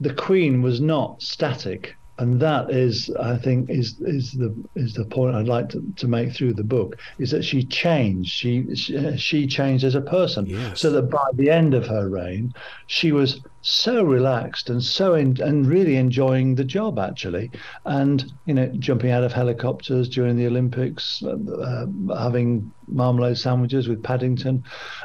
the 0.00 0.14
Queen 0.14 0.62
was 0.62 0.80
not 0.80 1.20
static 1.20 1.96
and 2.22 2.38
that 2.40 2.70
is 2.70 3.10
i 3.20 3.36
think 3.36 3.68
is 3.68 4.00
is 4.00 4.32
the 4.32 4.54
is 4.76 4.94
the 4.94 5.04
point 5.04 5.34
i'd 5.34 5.48
like 5.48 5.68
to, 5.68 5.82
to 5.96 6.06
make 6.06 6.32
through 6.32 6.54
the 6.54 6.62
book 6.64 6.96
is 7.18 7.30
that 7.32 7.44
she 7.44 7.64
changed 7.64 8.30
she 8.30 8.74
she, 8.76 9.16
she 9.16 9.46
changed 9.46 9.84
as 9.84 9.96
a 9.96 10.00
person 10.00 10.46
yes. 10.46 10.80
so 10.80 10.90
that 10.90 11.10
by 11.10 11.28
the 11.34 11.50
end 11.50 11.74
of 11.74 11.86
her 11.86 12.08
reign 12.08 12.52
she 12.86 13.10
was 13.10 13.40
so 13.62 14.02
relaxed 14.02 14.68
and 14.68 14.82
so 14.82 15.14
in, 15.14 15.40
and 15.40 15.66
really 15.66 15.96
enjoying 15.96 16.54
the 16.54 16.64
job 16.64 16.98
actually. 16.98 17.50
And 17.84 18.32
you 18.46 18.54
know 18.54 18.66
jumping 18.78 19.10
out 19.10 19.24
of 19.24 19.32
helicopters 19.32 20.08
during 20.08 20.36
the 20.36 20.46
olympics 20.46 21.22
uh, 21.22 21.36
uh, 21.52 21.86
having 22.18 22.72
marmalade 22.88 23.38
sandwiches 23.38 23.88
with 23.88 24.02
paddington 24.02 24.62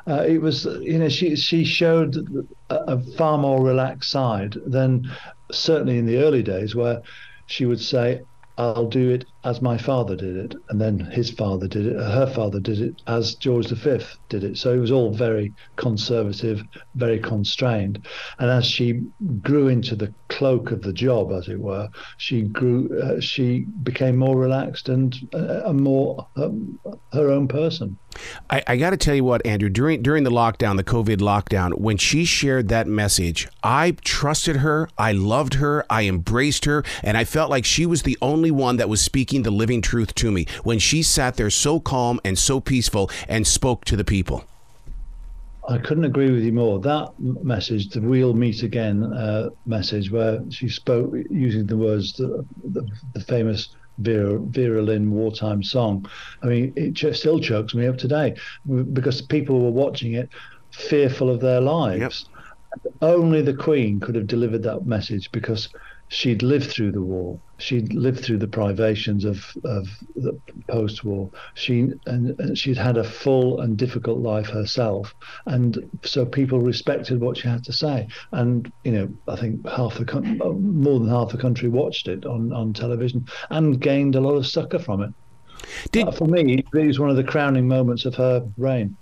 uh, 0.08 0.24
it 0.28 0.42
was 0.42 0.66
you 0.82 0.98
know 0.98 1.10
she 1.10 1.36
she 1.36 1.64
showed 1.64 2.16
a, 2.70 2.76
a 2.76 3.00
far 3.00 3.38
more 3.38 3.64
relaxed 3.64 4.12
side 4.12 4.56
than 4.66 5.10
certainly 5.52 5.98
in 5.98 6.06
the 6.06 6.18
early 6.18 6.44
days 6.44 6.76
where 6.76 7.02
she 7.46 7.66
would 7.66 7.80
say 7.80 8.22
I'll 8.58 8.88
do 8.88 9.12
it 9.12 9.26
as 9.44 9.62
my 9.62 9.78
father 9.78 10.16
did 10.16 10.36
it, 10.36 10.56
and 10.70 10.82
then 10.82 11.00
his 11.00 11.30
father 11.30 11.68
did 11.68 11.86
it, 11.86 11.96
her 11.96 12.28
father 12.28 12.60
did 12.60 12.82
it 12.82 13.02
as 13.08 13.36
George 13.36 13.70
V 13.70 14.00
did 14.30 14.44
it. 14.44 14.58
So 14.58 14.74
it 14.74 14.80
was 14.80 14.92
all 14.92 15.12
very 15.14 15.54
conservative, 15.76 16.64
very 16.96 17.20
constrained. 17.20 18.06
And 18.40 18.50
as 18.50 18.66
she 18.66 19.04
grew 19.42 19.68
into 19.68 19.96
the 19.96 20.14
cloak 20.30 20.72
of 20.72 20.82
the 20.82 20.94
job, 20.94 21.32
as 21.32 21.48
it 21.48 21.60
were, 21.60 21.90
she 22.18 22.42
grew, 22.42 23.00
uh, 23.02 23.22
she 23.22 23.62
became 23.84 24.18
more 24.18 24.38
relaxed 24.38 24.90
and 24.90 25.16
uh, 25.34 25.72
more 25.74 26.28
um, 26.36 26.80
her 27.14 27.30
own 27.30 27.48
person. 27.48 27.98
I, 28.50 28.64
I 28.68 28.78
got 28.78 28.92
to 28.92 28.98
tell 28.98 29.16
you 29.16 29.24
what, 29.24 29.46
Andrew. 29.46 29.70
During 29.70 30.02
during 30.02 30.24
the 30.24 30.32
lockdown, 30.32 30.78
the 30.78 30.84
COVID 30.84 31.18
lockdown, 31.18 31.78
when 31.80 31.98
she 31.98 32.26
shared 32.26 32.68
that 32.70 32.88
message, 32.88 33.48
I 33.64 33.92
trusted 34.04 34.58
her. 34.58 34.90
I 34.98 35.12
loved 35.12 35.56
her. 35.56 35.86
I 35.90 36.08
embraced 36.08 36.66
her, 36.66 36.84
and 37.04 37.18
I 37.18 37.24
felt 37.24 37.50
like 37.50 37.66
she 37.66 37.86
was 37.86 38.04
the 38.04 38.18
only 38.22 38.52
one 38.52 38.78
that 38.78 38.90
was 38.90 39.02
speaking 39.28 39.44
the 39.44 39.52
living 39.52 39.82
truth 39.82 40.16
to 40.16 40.32
me 40.32 40.46
when 40.64 40.80
she 40.80 41.04
sat 41.04 41.36
there 41.36 41.50
so 41.50 41.82
calm 41.82 42.18
and 42.24 42.40
so 42.40 42.62
peaceful 42.62 43.10
and 43.28 43.46
spoke 43.46 43.84
to 43.84 43.98
the 43.98 44.06
people. 44.06 44.46
I 45.68 45.80
couldn't 45.80 46.06
agree 46.06 46.32
with 46.32 46.44
you 46.44 46.54
more. 46.54 46.80
That 46.80 47.12
message, 47.20 47.90
the 47.90 48.00
"We'll 48.00 48.34
meet 48.34 48.64
again" 48.64 49.04
uh, 49.04 49.50
message, 49.66 50.10
where 50.12 50.40
she 50.50 50.70
spoke 50.70 51.14
using 51.30 51.66
the 51.66 51.76
words, 51.76 52.14
the, 52.14 52.46
the, 52.64 52.88
the 53.14 53.20
famous 53.20 53.76
Vera, 53.98 54.40
Vera 54.40 54.82
Lynn 54.82 55.12
wartime 55.12 55.62
song. 55.62 56.06
I 56.42 56.46
mean, 56.46 56.72
it 56.78 56.94
just 56.94 57.20
still 57.20 57.42
chokes 57.42 57.76
me 57.76 57.86
up 57.86 57.98
today 57.98 58.34
because 58.94 59.22
people 59.22 59.60
were 59.60 59.72
watching 59.72 60.14
it 60.14 60.30
fearful 60.72 61.30
of 61.30 61.42
their 61.42 61.60
lives. 61.60 62.30
Yep. 62.30 62.94
Only 63.02 63.42
the 63.42 63.56
Queen 63.56 64.00
could 64.00 64.16
have 64.16 64.28
delivered 64.28 64.64
that 64.64 64.86
message 64.86 65.30
because 65.34 65.68
she'd 66.10 66.42
lived 66.42 66.72
through 66.72 66.92
the 66.92 67.02
war. 67.02 67.40
She'd 67.58 67.94
lived 67.94 68.24
through 68.24 68.38
the 68.38 68.48
privations 68.48 69.26
of 69.26 69.58
of 69.64 69.88
the 70.16 70.40
post-war. 70.68 71.30
She 71.56 71.92
and, 72.06 72.40
and, 72.40 72.58
she'd 72.58 72.78
had 72.78 72.98
a 72.98 73.04
full 73.04 73.62
and 73.62 73.78
difficult 73.78 74.20
life 74.20 74.48
herself, 74.48 75.14
and 75.46 75.90
so 76.04 76.26
people 76.26 76.60
respected 76.60 77.20
what 77.20 77.38
she 77.38 77.48
had 77.48 77.64
to 77.66 77.74
say. 77.74 78.08
And 78.32 78.72
you 78.84 78.92
know, 78.92 79.10
I 79.28 79.36
think 79.36 79.68
half 79.68 79.96
the 79.96 80.40
uh, 80.44 80.52
more 80.52 81.00
than 81.00 81.10
half 81.10 81.32
the 81.32 81.38
country 81.38 81.70
watched 81.70 82.08
it 82.08 82.26
on 82.26 82.54
on 82.54 82.74
television 82.74 83.26
and 83.50 83.80
gained 83.80 84.16
a 84.16 84.22
lot 84.22 84.36
of 84.36 84.46
succor 84.46 84.80
from 84.80 85.02
it. 85.02 85.14
Did, 85.92 86.08
uh, 86.08 86.12
for 86.12 86.28
me, 86.28 86.64
it 86.74 86.86
was 86.86 87.00
one 87.00 87.10
of 87.10 87.16
the 87.16 87.24
crowning 87.24 87.68
moments 87.68 88.06
of 88.06 88.16
her 88.16 88.48
reign. 88.58 88.96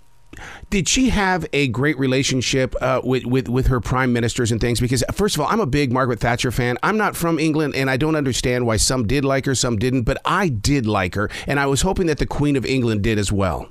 Did 0.70 0.88
she 0.88 1.10
have 1.10 1.46
a 1.52 1.68
great 1.68 1.98
relationship 1.98 2.74
uh, 2.80 3.00
with, 3.02 3.24
with 3.24 3.48
with 3.48 3.66
her 3.68 3.80
prime 3.80 4.12
ministers 4.12 4.52
and 4.52 4.60
things? 4.60 4.80
Because 4.80 5.04
first 5.12 5.36
of 5.36 5.40
all, 5.40 5.48
I'm 5.48 5.60
a 5.60 5.66
big 5.66 5.92
Margaret 5.92 6.20
Thatcher 6.20 6.50
fan. 6.50 6.78
I'm 6.82 6.96
not 6.96 7.16
from 7.16 7.38
England, 7.38 7.74
and 7.74 7.90
I 7.90 7.96
don't 7.96 8.16
understand 8.16 8.66
why 8.66 8.76
some 8.76 9.06
did 9.06 9.24
like 9.24 9.46
her, 9.46 9.54
some 9.54 9.76
didn't. 9.78 10.02
But 10.02 10.18
I 10.24 10.48
did 10.48 10.86
like 10.86 11.14
her, 11.14 11.30
and 11.46 11.60
I 11.60 11.66
was 11.66 11.82
hoping 11.82 12.06
that 12.06 12.18
the 12.18 12.26
Queen 12.26 12.56
of 12.56 12.64
England 12.64 13.02
did 13.02 13.18
as 13.18 13.32
well. 13.32 13.68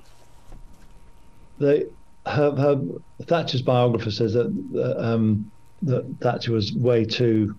The 1.58 1.90
her, 2.26 2.52
her 2.56 2.82
Thatcher's 3.24 3.62
biographer 3.62 4.12
says 4.12 4.34
that 4.34 4.96
um, 5.00 5.52
that 5.84 6.06
Thatcher 6.22 6.52
was 6.52 6.74
way 6.74 7.06
too 7.06 7.56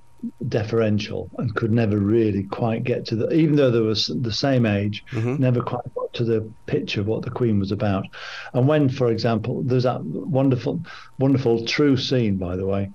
deferential 0.48 1.30
and 1.38 1.54
could 1.54 1.72
never 1.72 1.98
really 1.98 2.44
quite 2.44 2.84
get 2.84 3.04
to 3.06 3.16
the 3.16 3.32
even 3.32 3.56
though 3.56 3.70
there 3.70 3.82
was 3.82 4.12
the 4.22 4.32
same 4.32 4.66
age 4.66 5.04
mm-hmm. 5.10 5.36
never 5.36 5.60
quite 5.60 5.82
got 5.94 6.12
to 6.12 6.24
the 6.24 6.48
pitch 6.66 6.96
of 6.96 7.06
what 7.06 7.22
the 7.22 7.30
queen 7.30 7.58
was 7.58 7.72
about. 7.72 8.04
And 8.52 8.66
when 8.66 8.88
for 8.88 9.10
example 9.10 9.62
there's 9.62 9.84
that 9.84 10.02
wonderful 10.04 10.80
wonderful 11.18 11.64
true 11.64 11.96
scene 11.96 12.36
by 12.36 12.56
the 12.56 12.66
way 12.66 12.90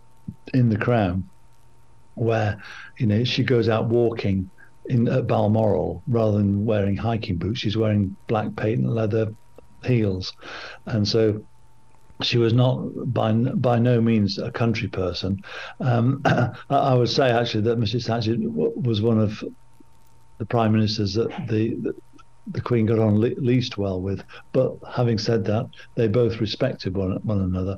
in 0.54 0.70
the 0.70 0.78
crown 0.78 1.30
where 2.16 2.62
you 2.98 3.08
know 3.08 3.24
she 3.24 3.44
goes 3.44 3.70
out 3.70 3.86
walking 3.88 4.50
in 4.86 5.08
at 5.08 5.28
balmoral 5.28 6.02
rather 6.08 6.38
than 6.38 6.66
wearing 6.66 6.98
hiking 6.98 7.38
boots. 7.38 7.60
She's 7.60 7.78
wearing 7.78 8.16
black 8.28 8.56
patent 8.56 8.90
leather 8.90 9.34
heels. 9.84 10.34
And 10.86 11.08
so 11.08 11.44
she 12.24 12.38
was 12.38 12.54
not 12.54 12.82
by 13.14 13.32
by 13.32 13.80
no 13.80 14.02
means 14.02 14.38
a 14.38 14.52
country 14.52 14.88
person. 14.88 15.42
Um, 15.80 16.22
I 16.70 16.94
would 16.94 17.10
say 17.10 17.30
actually 17.30 17.64
that 17.64 17.80
Mrs. 17.80 18.06
Thatcher 18.06 18.36
was 18.40 19.02
one 19.02 19.20
of 19.20 19.44
the 20.38 20.46
prime 20.46 20.72
ministers 20.72 21.14
that 21.14 21.30
the, 21.48 21.76
the 21.76 21.94
the 22.48 22.62
Queen 22.62 22.86
got 22.86 23.00
on 23.00 23.20
le- 23.20 23.36
least 23.38 23.78
well 23.78 24.02
with. 24.02 24.24
But 24.52 24.74
having 24.90 25.18
said 25.18 25.46
that, 25.46 25.70
they 25.96 26.08
both 26.08 26.40
respected 26.42 26.96
one, 26.96 27.20
one 27.24 27.42
another. 27.42 27.78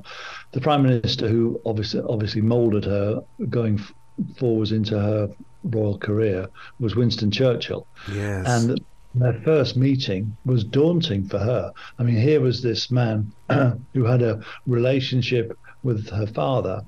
The 0.52 0.60
Prime 0.60 0.82
Minister, 0.82 1.28
who 1.28 1.60
obviously 1.66 2.00
obviously 2.08 2.40
moulded 2.40 2.84
her 2.84 3.20
going 3.50 3.78
f- 3.78 3.92
forwards 4.36 4.72
into 4.72 4.98
her 4.98 5.28
royal 5.64 5.98
career, 5.98 6.48
was 6.78 6.96
Winston 6.96 7.30
Churchill. 7.30 7.86
Yes. 8.10 8.46
And 8.48 8.80
their 9.14 9.40
first 9.44 9.76
meeting 9.76 10.36
was 10.44 10.64
daunting 10.64 11.24
for 11.28 11.38
her. 11.38 11.72
I 11.98 12.02
mean, 12.02 12.16
here 12.16 12.40
was 12.40 12.62
this 12.62 12.90
man 12.90 13.32
who 13.92 14.04
had 14.04 14.22
a 14.22 14.40
relationship 14.66 15.56
with 15.82 16.08
her 16.10 16.26
father, 16.26 16.82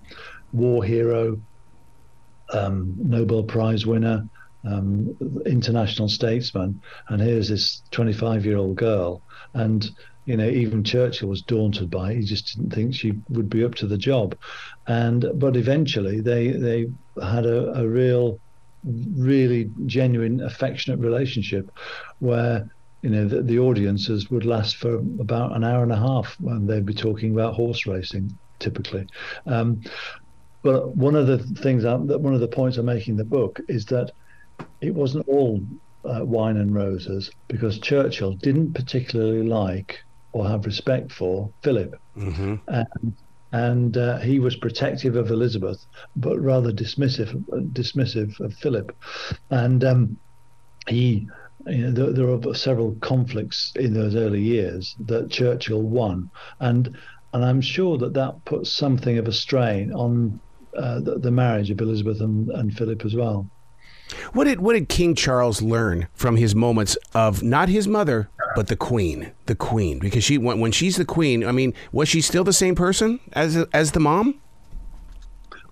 war 0.53 0.83
hero, 0.83 1.41
um, 2.53 2.95
Nobel 2.99 3.45
Prize 3.45 3.87
winner, 3.87 4.29
um, 4.65 5.17
international 5.47 6.09
statesman, 6.09 6.81
and 7.09 7.23
here's 7.23 7.49
this 7.49 7.83
25 7.93 8.45
year 8.45 8.57
old 8.57 8.77
girl. 8.77 9.23
And, 9.55 9.89
you 10.25 10.37
know, 10.37 10.49
even 10.49 10.83
Churchill 10.83 11.29
was 11.29 11.43
daunted 11.43 11.91
by 11.91 12.13
it. 12.13 12.17
He 12.17 12.23
just 12.25 12.57
didn't 12.57 12.73
think 12.73 12.95
she 12.95 13.13
would 13.29 13.49
be 13.49 13.65
up 13.65 13.77
to 13.77 13.87
the 13.87 13.99
job. 13.99 14.37
And, 14.89 15.27
but 15.35 15.57
eventually 15.57 16.21
they, 16.21 16.49
they 16.49 16.87
had 17.23 17.47
a, 17.47 17.81
a 17.81 17.87
real 17.87 18.41
really 18.87 19.71
genuine, 19.87 20.41
affectionate 20.41 20.99
relationship 20.99 21.71
where 22.21 22.69
you 23.03 23.11
know 23.11 23.27
the, 23.27 23.43
the, 23.43 23.59
audiences 23.59 24.31
would 24.31 24.45
last 24.45 24.77
for 24.77 24.95
about 24.95 25.55
an 25.55 25.65
hour 25.65 25.83
and 25.83 25.93
a 25.93 25.97
half 25.97 26.37
when 26.41 26.67
they'd 26.67 26.87
be 26.87 26.95
talking 26.95 27.33
about 27.33 27.55
horse 27.55 27.87
racing 27.87 28.37
typically. 28.59 29.07
Um, 29.47 29.83
but 30.63 30.97
one 30.97 31.15
of 31.15 31.27
the 31.27 31.39
things 31.39 31.83
that 31.83 31.99
one 31.99 32.35
of 32.35 32.41
the 32.41 32.49
points 32.49 32.77
I'm 32.77 32.87
making 32.87 33.13
in 33.13 33.19
the 33.19 33.25
book 33.25 33.61
is 33.69 33.87
that 33.87 34.13
it 34.81 34.95
wasn't 34.95 35.29
all 35.29 35.63
uh, 36.05 36.25
wine 36.25 36.57
and 36.57 36.75
roses 36.75 37.31
because 37.49 37.79
Churchill 37.79 38.33
didn't 38.33 38.73
particularly 38.73 39.47
like 39.47 40.03
or 40.33 40.49
have 40.49 40.67
respect 40.67 41.13
for 41.13 41.51
Philip. 41.63 42.01
Mm-hmm. 42.17 42.57
And 42.69 43.17
and 43.57 43.97
uh, 43.97 44.19
he 44.19 44.39
was 44.39 44.55
protective 44.55 45.17
of 45.17 45.31
Elizabeth, 45.31 45.87
but 46.15 46.39
rather 46.39 46.73
dismissive 46.73 47.33
dismissive 47.73 48.39
of 48.41 48.55
Philip, 48.55 48.95
and 49.51 49.85
um, 49.85 50.17
he. 50.89 51.29
You 51.69 51.79
know, 51.79 51.91
there, 51.91 52.13
there 52.13 52.27
were 52.27 52.55
several 52.55 52.95
conflicts 53.01 53.73
in 53.75 53.93
those 53.93 54.15
early 54.15 54.41
years 54.41 54.95
that 55.07 55.31
Churchill 55.31 55.83
won, 55.83 56.31
and 56.61 56.97
and 57.33 57.45
I'm 57.45 57.61
sure 57.61 57.99
that 57.99 58.15
that 58.15 58.45
puts 58.45 58.71
something 58.71 59.19
of 59.19 59.27
a 59.27 59.33
strain 59.33 59.93
on 59.93 60.39
uh, 60.77 61.01
the, 61.01 61.19
the, 61.19 61.31
marriage 61.31 61.71
of 61.71 61.81
Elizabeth 61.81 62.21
and, 62.21 62.51
and 62.51 62.77
Philip 62.77 63.05
as 63.05 63.15
well. 63.17 63.51
What 64.33 64.45
did 64.45 64.61
what 64.61 64.75
did 64.75 64.89
King 64.89 65.17
Charles 65.17 65.61
learn 65.61 66.07
from 66.15 66.37
his 66.37 66.55
moments 66.55 66.97
of 67.15 67.43
not 67.43 67.69
his 67.69 67.89
mother 67.89 68.29
but 68.57 68.69
the 68.69 68.77
Queen, 68.77 69.33
the 69.45 69.55
Queen? 69.55 69.99
Because 69.99 70.25
she 70.25 70.39
when, 70.39 70.59
when 70.59 70.73
she's 70.73 70.97
the 70.97 71.05
Queen, 71.05 71.45
I 71.45 71.53
mean, 71.53 71.75
was 71.93 72.09
she 72.09 72.23
still 72.23 72.43
the 72.43 72.55
same 72.55 72.75
person 72.75 73.21
as 73.35 73.57
as 73.73 73.93
the 73.93 74.01
mom? 74.01 74.41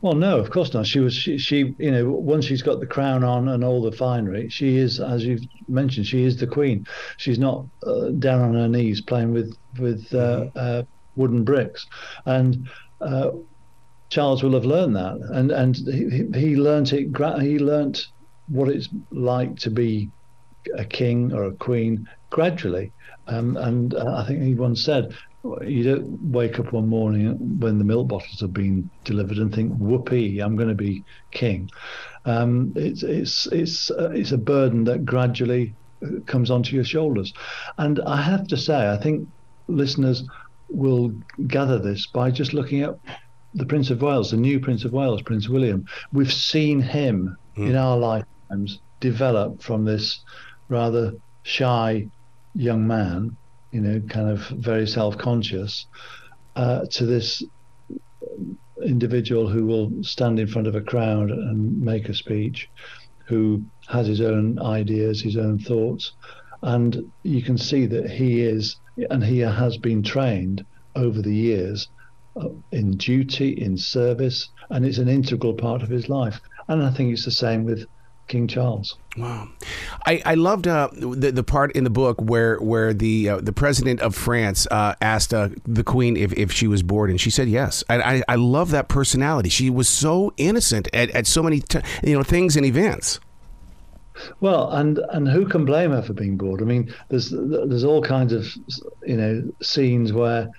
Well, 0.03 0.13
no, 0.13 0.39
of 0.39 0.51
course 0.51 0.75
not. 0.75 0.87
She 0.87 1.01
was 1.01 1.15
she, 1.15 1.39
she 1.39 1.75
you 1.79 1.91
know 1.91 2.11
once 2.11 2.45
she's 2.45 2.61
got 2.61 2.81
the 2.81 2.87
crown 2.87 3.25
on 3.25 3.49
and 3.49 3.65
all 3.65 3.81
the 3.81 3.91
finery, 3.91 4.51
she 4.51 4.77
is 4.77 5.01
as 5.01 5.25
you've 5.25 5.41
mentioned, 5.67 6.07
she 6.07 6.25
is 6.25 6.37
the 6.37 6.47
Queen. 6.47 6.87
She's 7.17 7.39
not 7.39 7.65
uh, 7.87 8.11
down 8.11 8.43
on 8.43 8.55
her 8.55 8.69
knees 8.69 9.01
playing 9.01 9.33
with 9.33 9.57
with 9.79 10.05
uh, 10.13 10.53
mm-hmm. 10.53 10.59
uh, 10.59 10.83
wooden 11.17 11.43
bricks, 11.43 11.87
and. 12.27 12.69
Uh, 13.01 13.31
Charles 14.11 14.45
will 14.45 14.53
have 14.53 14.65
learned 14.65 14.95
that, 14.95 15.17
and 15.33 15.51
and 15.51 15.75
he, 15.77 16.39
he 16.39 16.55
learned 16.55 16.93
it. 16.93 17.09
He 17.41 17.59
learned 17.59 18.07
what 18.47 18.69
it's 18.69 18.89
like 19.11 19.57
to 19.57 19.71
be 19.71 20.09
a 20.77 20.85
king 20.85 21.33
or 21.33 21.45
a 21.45 21.53
queen 21.53 22.09
gradually. 22.35 22.91
Um, 23.29 23.57
and 23.57 23.95
uh, 23.95 24.17
I 24.17 24.27
think 24.27 24.43
he 24.43 24.55
once 24.55 24.83
said, 24.83 25.15
you 25.63 25.85
don't 25.85 26.33
wake 26.33 26.59
up 26.59 26.73
one 26.73 26.89
morning 26.89 27.61
when 27.61 27.79
the 27.79 27.85
milk 27.85 28.09
bottles 28.09 28.41
have 28.41 28.53
been 28.53 28.91
delivered 29.05 29.39
and 29.39 29.55
think, 29.55 29.73
"Whoopee, 29.79 30.41
I'm 30.41 30.57
going 30.57 30.71
to 30.71 30.75
be 30.75 31.05
king." 31.31 31.71
Um, 32.25 32.73
it's 32.75 33.03
it's 33.03 33.47
it's 33.49 33.91
uh, 33.91 34.11
it's 34.11 34.33
a 34.33 34.39
burden 34.39 34.85
that 34.85 35.05
gradually 35.05 35.75
uh, 36.03 36.21
comes 36.27 36.51
onto 36.51 36.75
your 36.75 36.85
shoulders, 36.85 37.33
and 37.77 38.01
I 38.07 38.21
have 38.23 38.49
to 38.49 38.57
say, 38.57 38.91
I 38.91 38.97
think 38.97 39.29
listeners 39.69 40.25
will 40.71 41.13
gather 41.47 41.79
this 41.79 42.07
by 42.07 42.31
just 42.31 42.55
looking 42.55 42.83
at 42.83 42.99
the 43.53 43.67
Prince 43.67 43.91
of 43.91 44.03
Wales, 44.03 44.31
the 44.31 44.39
new 44.39 44.59
Prince 44.59 44.85
of 44.85 44.93
Wales, 44.93 45.23
Prince 45.23 45.49
William. 45.49 45.87
We've 46.13 46.33
seen 46.33 46.81
him 46.81 47.37
mm. 47.57 47.69
in 47.69 47.77
our 47.77 47.97
lifetimes 47.97 48.81
develop 48.99 49.63
from 49.63 49.85
this 49.85 50.21
rather 50.69 51.13
shy 51.45 52.09
young 52.55 52.87
man, 52.87 53.37
you 53.73 53.81
know, 53.81 54.01
kind 54.09 54.31
of 54.31 54.41
very 54.59 54.87
self-conscious, 54.87 55.87
uh, 56.57 56.87
to 56.91 57.07
this 57.07 57.43
individual 58.85 59.49
who 59.49 59.67
will 59.67 59.91
stand 60.03 60.39
in 60.39 60.47
front 60.47 60.67
of 60.67 60.75
a 60.75 60.81
crowd 60.81 61.31
and 61.31 61.81
make 61.81 62.09
a 62.09 62.15
speech, 62.15 62.69
who 63.27 63.65
has 63.89 64.07
his 64.07 64.21
own 64.21 64.59
ideas, 64.61 65.21
his 65.21 65.37
own 65.37 65.59
thoughts, 65.59 66.13
and 66.63 67.13
you 67.23 67.43
can 67.43 67.59
see 67.59 67.87
that 67.87 68.09
he 68.09 68.43
is, 68.43 68.81
and 69.11 69.25
he 69.25 69.39
has 69.39 69.77
been 69.79 70.03
trained 70.03 70.65
over 70.95 71.21
the 71.21 71.35
years 71.35 71.89
uh, 72.41 72.49
in 72.73 72.97
duty, 72.97 73.51
in 73.51 73.77
service, 73.77 74.51
and 74.71 74.85
it's 74.85 74.99
an 74.99 75.09
integral 75.09 75.55
part 75.55 75.83
of 75.83 75.89
his 75.89 76.09
life. 76.09 76.41
And 76.69 76.83
I 76.83 76.91
think 76.91 77.13
it's 77.13 77.25
the 77.25 77.31
same 77.31 77.65
with 77.65 77.87
King 78.29 78.49
Charles. 78.49 78.97
Wow, 79.17 79.49
I, 80.07 80.23
I 80.25 80.35
loved 80.35 80.67
uh, 80.67 80.89
the 80.93 81.31
the 81.31 81.45
part 81.45 81.73
in 81.73 81.85
the 81.85 81.91
book 81.91 82.21
where 82.21 82.59
where 82.59 82.93
the 82.93 83.29
uh, 83.29 83.41
the 83.41 83.53
president 83.53 84.01
of 84.01 84.15
France 84.15 84.67
uh, 84.71 84.95
asked 85.01 85.33
uh, 85.33 85.51
the 85.65 85.85
Queen 85.85 86.17
if, 86.17 86.33
if 86.33 86.51
she 86.51 86.67
was 86.67 86.83
bored, 86.83 87.11
and 87.11 87.21
she 87.21 87.31
said 87.31 87.49
yes. 87.49 87.85
I, 87.89 88.01
I, 88.01 88.23
I 88.29 88.35
love 88.37 88.71
that 88.71 88.89
personality. 88.89 89.51
She 89.51 89.71
was 89.71 89.89
so 89.89 90.33
innocent 90.37 90.89
at, 90.93 91.11
at 91.11 91.27
so 91.27 91.43
many 91.43 91.61
t- 91.61 91.81
you 92.03 92.17
know 92.17 92.23
things 92.23 92.57
and 92.57 92.67
events. 92.67 93.21
Well, 94.41 94.71
and 94.71 94.99
and 95.11 95.29
who 95.29 95.47
can 95.47 95.65
blame 95.65 95.91
her 95.91 96.03
for 96.03 96.13
being 96.13 96.37
bored? 96.37 96.63
I 96.63 96.65
mean, 96.65 96.93
there's 97.09 97.31
there's 97.31 97.85
all 97.85 98.03
kinds 98.03 98.33
of 98.33 98.47
you 99.07 99.17
know 99.17 99.53
scenes 99.61 100.13
where 100.13 100.51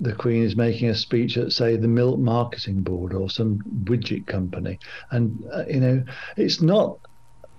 the 0.00 0.12
Queen 0.12 0.44
is 0.44 0.56
making 0.56 0.88
a 0.88 0.94
speech 0.94 1.36
at, 1.36 1.52
say, 1.52 1.76
the 1.76 1.88
Milk 1.88 2.20
Marketing 2.20 2.82
Board 2.82 3.12
or 3.12 3.28
some 3.28 3.58
widget 3.84 4.26
company, 4.26 4.78
and 5.10 5.42
uh, 5.52 5.64
you 5.68 5.80
know, 5.80 6.04
it's 6.36 6.60
not 6.60 6.98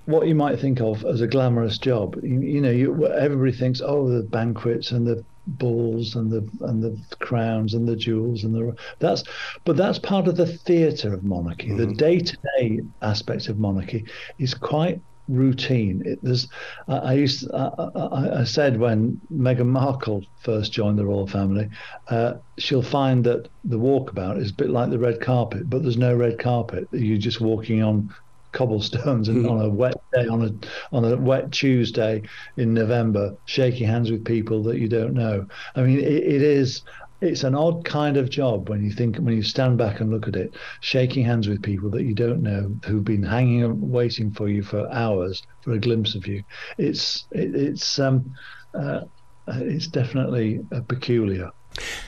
what 0.10 0.28
you 0.28 0.36
might 0.36 0.60
think 0.60 0.82
of 0.82 1.06
as 1.06 1.22
a 1.22 1.28
glamorous 1.28 1.78
job. 1.78 2.18
You, 2.24 2.42
you 2.42 2.62
know, 2.62 2.72
you, 2.72 3.08
everybody 3.08 3.52
thinks, 3.52 3.82
oh, 3.82 4.10
the 4.10 4.24
banquets 4.24 4.92
and 4.92 5.06
the 5.06 5.24
balls 5.48 6.16
and 6.16 6.32
the 6.32 6.48
and 6.62 6.84
the 6.84 7.00
crowns 7.20 7.74
and 7.74 7.88
the 7.88 7.96
jewels 7.96 8.44
and 8.44 8.54
the 8.54 8.76
that's 9.00 9.24
but 9.66 9.76
that's 9.76 9.98
part 9.98 10.28
of 10.28 10.36
the 10.36 10.46
theatre 10.46 11.14
of 11.14 11.24
monarchy. 11.24 11.70
Mm-hmm. 11.70 11.78
The 11.78 11.94
day-to-day 11.96 12.82
aspect 13.02 13.48
of 13.48 13.58
monarchy 13.58 14.06
is 14.38 14.54
quite 14.54 15.02
routine. 15.28 16.02
It, 16.06 16.20
there's, 16.24 16.48
I 16.88 17.14
used, 17.14 17.50
I, 17.54 18.40
I, 18.40 18.44
said 18.44 18.80
when 18.80 19.22
Meghan 19.32 19.68
Markle 19.68 20.26
first 20.42 20.74
joined 20.74 20.98
the 20.98 21.06
royal 21.06 21.28
family, 21.28 21.70
uh, 22.08 22.34
she'll 22.58 22.82
find 22.82 23.24
that 23.26 23.48
the 23.64 23.78
walkabout 23.78 24.42
is 24.42 24.50
a 24.50 24.56
bit 24.56 24.72
like 24.72 24.90
the 24.90 24.98
red 24.98 25.22
carpet, 25.22 25.70
but 25.70 25.84
there's 25.84 25.98
no 25.98 26.16
red 26.16 26.40
carpet. 26.40 26.88
You're 26.92 27.20
just 27.20 27.40
walking 27.40 27.84
on 27.84 28.14
cobblestones 28.52 29.30
and 29.30 29.46
on 29.46 29.62
a 29.62 29.70
wet 29.70 29.96
day 30.14 30.28
on 30.28 30.44
a 30.44 30.96
on 30.96 31.06
a 31.06 31.16
wet 31.18 31.52
Tuesday 31.52 32.22
in 32.58 32.74
November, 32.74 33.36
shaking 33.46 33.88
hands 33.88 34.12
with 34.12 34.26
people 34.26 34.64
that 34.64 34.78
you 34.78 34.88
don't 34.88 35.14
know. 35.14 35.46
I 35.76 35.82
mean, 35.82 36.00
it, 36.00 36.24
it 36.24 36.42
is 36.42 36.84
it's 37.22 37.44
an 37.44 37.56
odd 37.56 37.84
kind 37.84 38.16
of 38.18 38.30
job 38.30 38.70
when 38.70 38.84
you 38.84 38.92
think 38.92 39.18
when 39.18 39.36
you 39.36 39.44
stand 39.44 39.78
back 39.78 40.00
and 40.00 40.10
look 40.10 40.28
at 40.28 40.36
it 40.36 40.56
shaking 40.82 41.26
hands 41.26 41.48
with 41.50 41.62
people 41.62 41.90
that 41.90 42.04
you 42.04 42.16
don't 42.16 42.42
know 42.42 42.74
who've 42.86 43.04
been 43.04 43.24
hanging 43.24 43.64
and 43.64 43.82
waiting 43.82 44.32
for 44.32 44.48
you 44.48 44.64
for 44.64 44.92
hours 44.94 45.42
for 45.62 45.74
a 45.74 45.80
glimpse 45.80 46.16
of 46.16 46.26
you. 46.28 46.44
It's 46.78 47.28
it, 47.32 47.56
it's 47.56 48.00
um 48.00 48.32
uh, 48.74 49.02
it's 49.48 49.88
definitely 49.88 50.60
peculiar 50.88 51.50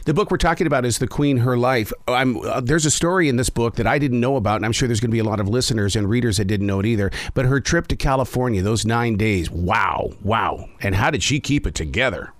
the 0.05 0.13
book 0.13 0.31
we're 0.31 0.37
talking 0.37 0.67
about 0.67 0.85
is 0.85 0.99
The 0.99 1.07
Queen, 1.07 1.37
Her 1.37 1.57
Life. 1.57 1.91
Uh, 2.07 2.61
there's 2.61 2.85
a 2.85 2.91
story 2.91 3.29
in 3.29 3.35
this 3.35 3.49
book 3.49 3.75
that 3.75 3.87
I 3.87 3.99
didn't 3.99 4.19
know 4.19 4.35
about, 4.35 4.57
and 4.57 4.65
I'm 4.65 4.71
sure 4.71 4.87
there's 4.87 4.99
going 4.99 5.11
to 5.11 5.15
be 5.15 5.19
a 5.19 5.23
lot 5.23 5.39
of 5.39 5.47
listeners 5.47 5.95
and 5.95 6.09
readers 6.09 6.37
that 6.37 6.45
didn't 6.45 6.67
know 6.67 6.79
it 6.79 6.85
either. 6.85 7.11
But 7.33 7.45
her 7.45 7.59
trip 7.59 7.87
to 7.87 7.95
California, 7.95 8.61
those 8.61 8.85
nine 8.85 9.17
days, 9.17 9.49
wow, 9.49 10.11
wow. 10.21 10.69
And 10.81 10.95
how 10.95 11.11
did 11.11 11.23
she 11.23 11.39
keep 11.39 11.65
it 11.67 11.75
together? 11.75 12.33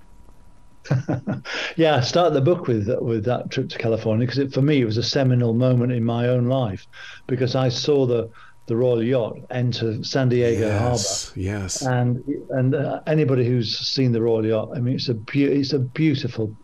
yeah, 1.76 1.98
I 1.98 2.02
started 2.02 2.34
the 2.34 2.42
book 2.42 2.68
with 2.68 2.90
with 3.02 3.24
that 3.26 3.52
trip 3.52 3.70
to 3.70 3.78
California 3.78 4.26
because 4.26 4.52
for 4.52 4.64
me 4.64 4.82
it 4.82 4.86
was 4.86 4.98
a 4.98 5.04
seminal 5.04 5.54
moment 5.54 5.92
in 5.92 6.04
my 6.04 6.28
own 6.28 6.48
life 6.48 6.88
because 7.28 7.56
I 7.56 7.70
saw 7.70 8.08
the 8.08 8.32
the 8.68 8.76
Royal 8.76 9.04
Yacht 9.04 9.38
enter 9.50 10.04
San 10.04 10.30
Diego 10.30 10.68
yes, 10.68 11.26
Harbor. 11.26 11.40
Yes. 11.40 11.82
And 11.82 12.24
and 12.52 12.76
uh, 12.76 13.02
anybody 13.08 13.46
who's 13.46 13.78
seen 13.78 14.12
the 14.12 14.22
Royal 14.22 14.46
Yacht, 14.46 14.70
I 14.76 14.80
mean, 14.80 14.96
it's 14.96 15.10
a 15.10 15.14
be- 15.14 15.44
it's 15.44 15.74
a 15.74 15.80
beautiful 15.80 16.56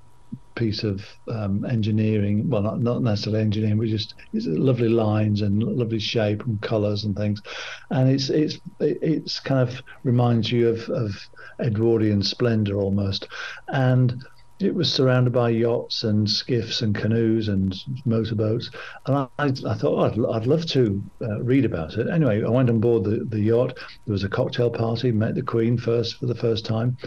piece 0.57 0.83
of 0.83 1.05
um, 1.27 1.65
engineering. 1.65 2.49
Well, 2.49 2.63
not 2.63 2.81
not 2.81 3.01
necessarily 3.01 3.41
engineering, 3.41 3.77
but 3.77 3.87
just 3.87 4.15
lovely 4.33 4.89
lines 4.89 5.41
and 5.41 5.61
lovely 5.63 5.99
shape 5.99 6.45
and 6.45 6.61
colours 6.61 7.03
and 7.03 7.15
things. 7.15 7.41
And 7.89 8.09
it's 8.09 8.29
it's 8.29 8.59
it's 8.79 9.39
kind 9.39 9.61
of 9.67 9.81
reminds 10.03 10.51
you 10.51 10.69
of 10.69 10.89
of 10.89 11.11
Edwardian 11.59 12.23
splendour 12.23 12.81
almost, 12.81 13.27
and 13.67 14.23
it 14.59 14.73
was 14.73 14.91
surrounded 14.91 15.31
by 15.31 15.49
yachts 15.49 16.03
and 16.03 16.27
skiffs 16.27 16.81
and 16.81 16.95
canoes 16.95 17.47
and 17.47 17.75
motorboats. 18.05 18.71
And 19.05 19.15
I, 19.15 19.27
I 19.39 19.75
thought, 19.75 19.83
oh, 19.83 19.99
I'd, 19.99 20.35
I'd 20.35 20.47
love 20.47 20.65
to 20.67 21.03
uh, 21.21 21.41
read 21.43 21.65
about 21.65 21.93
it. 21.93 22.07
Anyway, 22.09 22.43
I 22.43 22.49
went 22.49 22.69
on 22.69 22.79
board 22.79 23.03
the, 23.03 23.23
the 23.29 23.39
yacht. 23.39 23.77
There 24.05 24.13
was 24.13 24.23
a 24.23 24.29
cocktail 24.29 24.71
party, 24.71 25.11
met 25.11 25.35
the 25.35 25.43
Queen 25.43 25.77
first 25.77 26.17
for 26.17 26.25
the 26.25 26.35
first 26.35 26.65
time. 26.65 26.97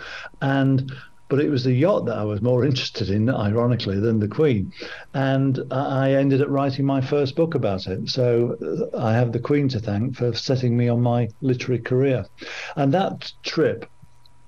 And 0.41 0.93
but 1.31 1.41
it 1.41 1.49
was 1.49 1.65
the 1.65 1.73
yacht 1.73 2.05
that 2.07 2.19
I 2.19 2.25
was 2.25 2.43
more 2.43 2.65
interested 2.71 3.09
in, 3.09 3.31
ironically, 3.31 3.99
than 3.99 4.19
the 4.19 4.29
Queen. 4.29 4.73
And 5.15 5.59
I 5.71 6.13
ended 6.13 6.43
up 6.43 6.49
writing 6.51 6.85
my 6.85 7.01
first 7.01 7.37
book 7.37 7.55
about 7.55 7.87
it. 7.87 8.11
So 8.11 8.91
uh, 8.93 8.99
I 8.99 9.15
have 9.15 9.33
the 9.33 9.39
Queen 9.39 9.69
to 9.71 9.79
thank 9.79 10.17
for 10.17 10.35
setting 10.35 10.77
me 10.77 10.89
on 10.89 11.01
my 11.01 11.29
literary 11.41 11.81
career. 11.81 12.27
And 12.77 12.93
that 12.93 13.33
trip 13.45 13.89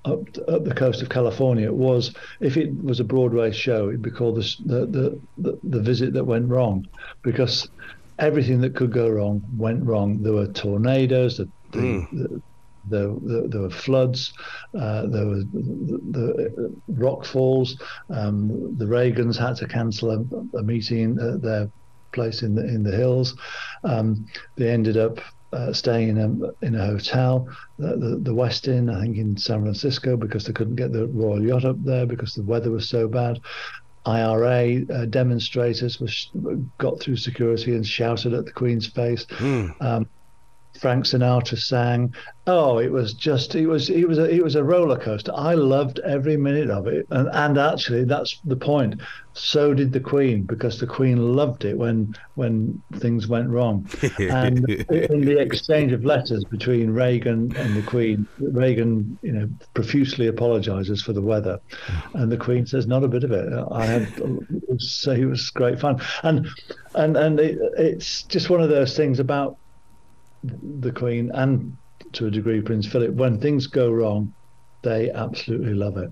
up, 0.05 0.19
up 0.49 0.65
the 0.65 0.75
coast 0.75 1.01
of 1.01 1.09
California 1.09 1.71
was, 1.71 2.13
if 2.41 2.57
it 2.57 2.83
was 2.83 2.99
a 2.99 3.05
Broadway 3.05 3.51
show, 3.51 3.87
it'd 3.87 4.01
be 4.01 4.11
called 4.11 4.35
the, 4.35 4.55
the, 4.65 5.21
the, 5.37 5.59
the 5.63 5.81
visit 5.81 6.13
that 6.13 6.25
went 6.25 6.49
wrong, 6.49 6.85
because 7.23 7.69
everything 8.19 8.59
that 8.61 8.75
could 8.75 8.91
go 8.91 9.09
wrong 9.09 9.41
went 9.57 9.85
wrong. 9.85 10.21
There 10.21 10.33
were 10.33 10.47
tornadoes, 10.47 11.37
the, 11.37 11.49
mm. 11.71 12.41
The, 12.89 13.19
there, 13.21 13.41
there, 13.41 13.47
there, 13.47 13.61
were 13.61 13.69
floods, 13.69 14.33
uh, 14.77 15.05
there 15.07 15.25
were 15.25 15.43
the, 15.53 16.01
the 16.11 16.75
rock 16.87 17.25
falls. 17.25 17.81
Um, 18.09 18.75
the 18.77 18.85
Reagans 18.85 19.37
had 19.37 19.55
to 19.57 19.67
cancel 19.67 20.11
a, 20.11 20.57
a 20.57 20.63
meeting 20.63 21.17
at 21.19 21.41
their 21.41 21.69
place 22.11 22.43
in 22.43 22.55
the 22.55 22.65
in 22.65 22.83
the 22.83 22.95
hills. 22.95 23.35
Um, 23.83 24.25
they 24.55 24.69
ended 24.69 24.97
up 24.97 25.19
uh, 25.51 25.73
staying 25.73 26.09
in 26.09 26.17
a 26.17 26.65
in 26.65 26.75
a 26.75 26.85
hotel, 26.85 27.47
the, 27.77 27.95
the, 27.95 28.19
the 28.21 28.33
Westin, 28.33 28.93
I 28.93 29.01
think 29.01 29.17
in 29.17 29.37
San 29.37 29.61
Francisco, 29.61 30.17
because 30.17 30.45
they 30.45 30.53
couldn't 30.53 30.75
get 30.75 30.91
the 30.91 31.07
Royal 31.07 31.43
Yacht 31.43 31.65
up 31.65 31.83
there 31.83 32.05
because 32.05 32.33
the 32.33 32.43
weather 32.43 32.71
was 32.71 32.89
so 32.89 33.07
bad. 33.07 33.39
IRA 34.05 34.81
uh, 34.91 35.05
demonstrators 35.05 35.99
was, 35.99 36.29
got 36.77 36.99
through 36.99 37.15
security 37.15 37.73
and 37.73 37.87
shouted 37.87 38.33
at 38.33 38.45
the 38.45 38.51
Queen's 38.51 38.87
face. 38.87 39.25
Mm. 39.25 39.81
Um, 39.81 40.09
Frank 40.79 41.05
Sinatra 41.05 41.57
sang. 41.57 42.13
Oh, 42.45 42.77
it 42.79 42.91
was 42.91 43.13
just 43.13 43.55
it 43.55 43.67
was 43.67 43.89
it 43.89 44.07
was 44.07 44.17
a 44.17 44.29
it 44.29 44.43
was 44.43 44.55
a 44.55 44.63
roller 44.63 44.97
coaster. 44.97 45.31
I 45.33 45.53
loved 45.53 45.99
every 45.99 46.35
minute 46.35 46.69
of 46.69 46.87
it, 46.87 47.07
and 47.09 47.29
and 47.31 47.57
actually 47.57 48.03
that's 48.03 48.39
the 48.43 48.55
point. 48.55 49.01
So 49.33 49.73
did 49.73 49.93
the 49.93 49.99
Queen 49.99 50.43
because 50.43 50.79
the 50.79 50.85
Queen 50.85 51.35
loved 51.35 51.63
it 51.63 51.77
when 51.77 52.13
when 52.35 52.81
things 52.95 53.27
went 53.27 53.49
wrong. 53.49 53.87
and 54.19 54.69
in 54.69 55.21
the 55.25 55.39
exchange 55.39 55.91
of 55.91 56.03
letters 56.03 56.43
between 56.43 56.89
Reagan 56.91 57.55
and 57.55 57.75
the 57.77 57.83
Queen, 57.83 58.27
Reagan 58.39 59.17
you 59.21 59.31
know 59.31 59.49
profusely 59.73 60.27
apologizes 60.27 61.01
for 61.01 61.13
the 61.13 61.21
weather, 61.21 61.59
and 62.13 62.31
the 62.31 62.37
Queen 62.37 62.65
says 62.65 62.87
not 62.87 63.03
a 63.03 63.07
bit 63.07 63.23
of 63.23 63.31
it. 63.31 63.53
I 63.71 63.85
had 63.85 64.07
say 64.79 65.21
it 65.21 65.25
was 65.25 65.49
great 65.49 65.79
fun, 65.79 66.01
and 66.23 66.47
and 66.95 67.15
and 67.15 67.39
it, 67.39 67.57
it's 67.77 68.23
just 68.23 68.49
one 68.49 68.61
of 68.61 68.69
those 68.69 68.97
things 68.97 69.19
about 69.19 69.57
the 70.43 70.91
Queen 70.91 71.31
and 71.33 71.75
to 72.13 72.27
a 72.27 72.31
degree 72.31 72.61
Prince 72.61 72.87
Philip, 72.87 73.13
when 73.13 73.39
things 73.39 73.67
go 73.67 73.91
wrong, 73.91 74.33
they 74.83 75.09
absolutely 75.11 75.73
love 75.73 75.97
it. 75.97 76.11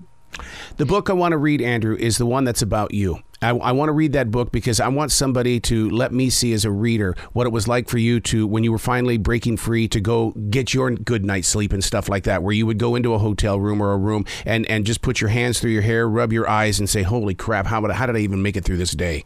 The 0.78 0.86
book 0.86 1.10
I 1.10 1.12
want 1.12 1.32
to 1.32 1.38
read, 1.38 1.60
Andrew, 1.60 1.94
is 1.96 2.16
the 2.16 2.24
one 2.24 2.44
that's 2.44 2.62
about 2.62 2.94
you. 2.94 3.18
I, 3.42 3.50
I, 3.50 3.72
want 3.72 3.88
to 3.88 3.92
read 3.92 4.12
that 4.14 4.30
book 4.30 4.50
because 4.52 4.80
I 4.80 4.88
want 4.88 5.12
somebody 5.12 5.60
to 5.60 5.90
let 5.90 6.12
me 6.12 6.30
see 6.30 6.52
as 6.52 6.64
a 6.64 6.70
reader 6.70 7.14
what 7.32 7.46
it 7.46 7.50
was 7.50 7.68
like 7.68 7.88
for 7.88 7.98
you 7.98 8.20
to, 8.20 8.46
when 8.46 8.64
you 8.64 8.72
were 8.72 8.78
finally 8.78 9.18
breaking 9.18 9.58
free, 9.58 9.88
to 9.88 10.00
go 10.00 10.30
get 10.30 10.72
your 10.72 10.92
good 10.92 11.24
night's 11.24 11.48
sleep 11.48 11.72
and 11.72 11.84
stuff 11.84 12.08
like 12.08 12.24
that, 12.24 12.42
where 12.42 12.54
you 12.54 12.64
would 12.66 12.78
go 12.78 12.94
into 12.94 13.12
a 13.14 13.18
hotel 13.18 13.60
room 13.60 13.82
or 13.82 13.92
a 13.92 13.98
room 13.98 14.24
and, 14.46 14.64
and 14.70 14.86
just 14.86 15.02
put 15.02 15.20
your 15.20 15.30
hands 15.30 15.60
through 15.60 15.72
your 15.72 15.82
hair, 15.82 16.08
rub 16.08 16.32
your 16.32 16.48
eyes, 16.48 16.78
and 16.78 16.88
say, 16.88 17.02
Holy 17.02 17.34
crap, 17.34 17.66
how, 17.66 17.86
how 17.90 18.06
did 18.06 18.16
I 18.16 18.20
even 18.20 18.42
make 18.42 18.56
it 18.56 18.64
through 18.64 18.78
this 18.78 18.92
day? 18.92 19.24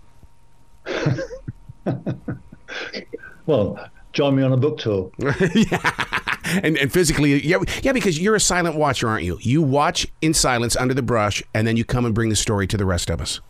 well, 3.46 3.78
join 4.16 4.34
me 4.34 4.42
on 4.42 4.52
a 4.52 4.56
book 4.56 4.78
tour. 4.78 5.10
yeah. 5.18 5.92
And, 6.62 6.78
and 6.78 6.90
physically, 6.92 7.44
yeah, 7.46 7.58
yeah, 7.82 7.92
because 7.92 8.18
you're 8.18 8.34
a 8.34 8.40
silent 8.40 8.76
watcher, 8.76 9.08
aren't 9.08 9.24
you? 9.24 9.38
You 9.42 9.60
watch 9.62 10.06
in 10.22 10.32
silence 10.32 10.74
under 10.74 10.94
the 10.94 11.02
brush, 11.02 11.42
and 11.52 11.66
then 11.66 11.76
you 11.76 11.84
come 11.84 12.06
and 12.06 12.14
bring 12.14 12.30
the 12.30 12.36
story 12.36 12.66
to 12.68 12.76
the 12.76 12.86
rest 12.86 13.10
of 13.10 13.20
us. 13.20 13.40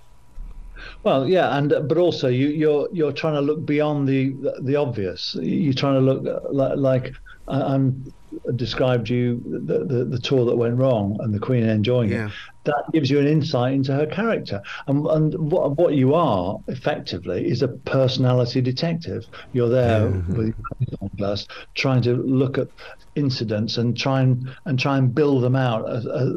Well, 1.03 1.29
yeah, 1.29 1.57
and 1.57 1.73
uh, 1.73 1.81
but 1.81 1.99
also 1.99 2.29
you, 2.29 2.49
you're 2.49 2.89
you're 2.93 3.13
trying 3.13 3.35
to 3.35 3.41
look 3.41 3.65
beyond 3.65 4.09
the 4.09 4.35
the 4.63 4.77
obvious. 4.77 5.37
You're 5.41 5.75
trying 5.75 5.95
to 5.95 6.01
look 6.01 6.27
uh, 6.27 6.41
like, 6.51 6.77
like 6.79 7.15
I'm 7.47 8.13
described 8.57 9.09
you 9.09 9.41
the, 9.45 9.85
the, 9.85 10.05
the 10.05 10.19
tour 10.19 10.45
that 10.47 10.57
went 10.57 10.77
wrong 10.77 11.17
and 11.21 11.33
the 11.33 11.39
Queen 11.39 11.63
enjoying 11.63 12.11
yeah. 12.11 12.27
it. 12.27 12.33
That 12.67 12.85
gives 12.93 13.11
you 13.11 13.19
an 13.19 13.27
insight 13.27 13.75
into 13.75 13.93
her 13.95 14.07
character. 14.07 14.61
And, 14.87 15.07
and 15.07 15.35
what, 15.51 15.77
what 15.77 15.95
you 15.95 16.15
are 16.15 16.59
effectively 16.69 17.49
is 17.49 17.63
a 17.63 17.69
personality 17.69 18.61
detective. 18.61 19.27
You're 19.53 19.69
there 19.69 20.09
mm-hmm. 20.09 20.37
with 20.37 20.55
your 20.81 21.11
glass, 21.17 21.47
trying 21.75 22.03
to 22.03 22.15
look 22.15 22.59
at 22.59 22.69
incidents 23.15 23.79
and 23.79 23.97
try 23.97 24.21
and 24.21 24.55
and 24.67 24.79
try 24.79 24.99
and 24.99 25.15
build 25.15 25.43
them 25.43 25.57
out 25.57 25.91
as, 25.91 26.07
as, 26.07 26.31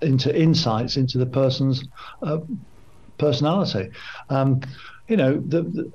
into 0.00 0.34
insights 0.36 0.96
into 0.96 1.18
the 1.18 1.26
person's 1.26 1.84
uh, 2.22 2.38
personality. 3.18 3.90
Um, 4.30 4.60
you 5.08 5.16
know, 5.16 5.42
the, 5.46 5.62
the, 5.62 5.92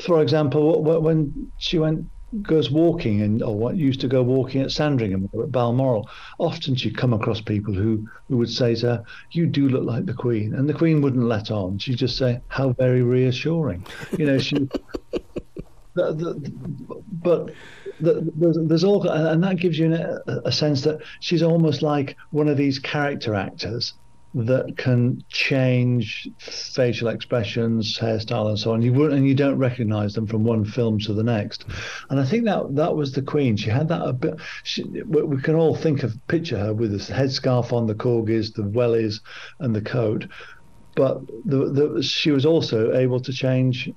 for 0.00 0.22
example, 0.22 0.82
when 0.82 1.50
she 1.58 1.78
went 1.78 2.06
goes 2.40 2.70
walking 2.70 3.20
and 3.20 3.42
or 3.42 3.72
used 3.74 4.00
to 4.00 4.08
go 4.08 4.22
walking 4.22 4.62
at 4.62 4.70
Sandringham 4.70 5.28
or 5.32 5.44
at 5.44 5.52
Balmoral, 5.52 6.08
often 6.38 6.74
she'd 6.74 6.96
come 6.96 7.12
across 7.12 7.40
people 7.40 7.74
who, 7.74 8.08
who 8.28 8.38
would 8.38 8.50
say 8.50 8.74
to 8.76 8.86
her, 8.86 9.04
You 9.32 9.46
do 9.46 9.68
look 9.68 9.84
like 9.84 10.06
the 10.06 10.14
Queen. 10.14 10.54
And 10.54 10.68
the 10.68 10.74
Queen 10.74 11.02
wouldn't 11.02 11.24
let 11.24 11.50
on. 11.50 11.78
She'd 11.78 11.98
just 11.98 12.16
say, 12.16 12.40
How 12.48 12.72
very 12.72 13.02
reassuring. 13.02 13.86
You 14.18 14.26
know, 14.26 14.38
she 14.38 14.54
the, 15.94 16.12
the, 16.14 16.52
but 17.12 17.50
the, 18.00 18.30
there's, 18.34 18.58
there's 18.62 18.84
all, 18.84 19.06
and 19.08 19.42
that 19.44 19.56
gives 19.56 19.78
you 19.78 19.94
a, 19.94 20.20
a 20.46 20.52
sense 20.52 20.82
that 20.82 21.00
she's 21.20 21.42
almost 21.42 21.82
like 21.82 22.16
one 22.30 22.48
of 22.48 22.56
these 22.56 22.78
character 22.78 23.34
actors 23.34 23.94
that 24.34 24.76
can 24.78 25.22
change 25.28 26.28
facial 26.38 27.08
expressions, 27.08 27.98
hairstyle, 27.98 28.48
and 28.48 28.58
so 28.58 28.72
on. 28.72 28.82
You 28.82 28.92
wouldn't, 28.92 29.18
and 29.18 29.28
you 29.28 29.34
don't 29.34 29.58
recognise 29.58 30.14
them 30.14 30.26
from 30.26 30.44
one 30.44 30.64
film 30.64 30.98
to 31.00 31.12
the 31.12 31.22
next. 31.22 31.66
And 32.08 32.18
I 32.18 32.24
think 32.24 32.44
that 32.46 32.74
that 32.76 32.96
was 32.96 33.12
the 33.12 33.22
Queen. 33.22 33.56
She 33.56 33.68
had 33.68 33.88
that 33.88 34.02
a 34.02 34.12
bit. 34.12 34.34
She, 34.62 34.84
we 34.84 35.40
can 35.42 35.54
all 35.54 35.76
think 35.76 36.02
of 36.02 36.16
picture 36.28 36.58
her 36.58 36.72
with 36.72 36.92
this 36.92 37.10
headscarf 37.10 37.72
on, 37.72 37.86
the 37.86 37.94
corgis, 37.94 38.54
the 38.54 38.62
wellies, 38.62 39.20
and 39.60 39.76
the 39.76 39.82
coat. 39.82 40.26
But 40.94 41.26
the, 41.44 41.70
the, 41.70 42.02
she 42.02 42.30
was 42.30 42.44
also 42.44 42.94
able 42.94 43.20
to 43.20 43.32
change 43.32 43.90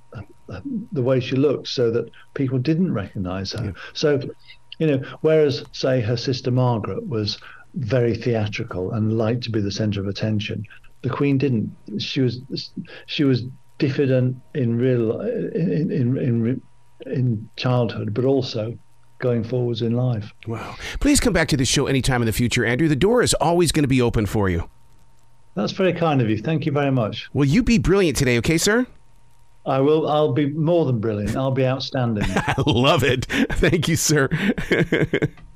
the 0.92 1.02
way 1.02 1.20
she 1.20 1.36
looked 1.36 1.68
so 1.68 1.90
that 1.90 2.10
people 2.34 2.58
didn't 2.58 2.92
recognise 2.92 3.52
her. 3.52 3.66
Yeah. 3.66 3.72
So, 3.92 4.20
you 4.78 4.86
know, 4.86 5.02
whereas 5.20 5.64
say 5.72 6.00
her 6.00 6.16
sister 6.16 6.50
Margaret 6.50 7.06
was 7.06 7.38
very 7.76 8.14
theatrical 8.14 8.92
and 8.92 9.16
liked 9.16 9.42
to 9.44 9.50
be 9.50 9.60
the 9.60 9.70
centre 9.70 10.00
of 10.00 10.06
attention. 10.06 10.64
The 11.02 11.10
Queen 11.10 11.38
didn't. 11.38 11.74
She 11.98 12.20
was 12.20 12.40
she 13.06 13.24
was 13.24 13.44
diffident 13.78 14.36
in 14.54 14.78
real 14.78 15.20
in 15.20 15.92
in 15.92 16.16
in, 16.18 16.62
in 17.06 17.48
childhood, 17.56 18.14
but 18.14 18.24
also 18.24 18.76
going 19.18 19.44
forwards 19.44 19.82
in 19.82 19.92
life. 19.92 20.32
Wow! 20.46 20.76
Please 21.00 21.20
come 21.20 21.32
back 21.32 21.48
to 21.48 21.56
the 21.56 21.64
show 21.64 21.86
anytime 21.86 22.22
in 22.22 22.26
the 22.26 22.32
future, 22.32 22.64
Andrew. 22.64 22.88
The 22.88 22.96
door 22.96 23.22
is 23.22 23.34
always 23.34 23.72
going 23.72 23.84
to 23.84 23.88
be 23.88 24.02
open 24.02 24.26
for 24.26 24.48
you. 24.48 24.68
That's 25.54 25.72
very 25.72 25.92
kind 25.92 26.20
of 26.20 26.28
you. 26.28 26.38
Thank 26.38 26.66
you 26.66 26.72
very 26.72 26.90
much. 26.90 27.28
Will 27.32 27.46
you 27.46 27.62
be 27.62 27.78
brilliant 27.78 28.16
today, 28.16 28.36
okay, 28.38 28.58
sir? 28.58 28.86
I 29.64 29.80
will. 29.80 30.08
I'll 30.08 30.32
be 30.32 30.46
more 30.46 30.84
than 30.84 31.00
brilliant. 31.00 31.36
I'll 31.36 31.50
be 31.50 31.66
outstanding. 31.66 32.24
I 32.28 32.54
love 32.66 33.02
it. 33.02 33.24
Thank 33.24 33.88
you, 33.88 33.96
sir. 33.96 34.28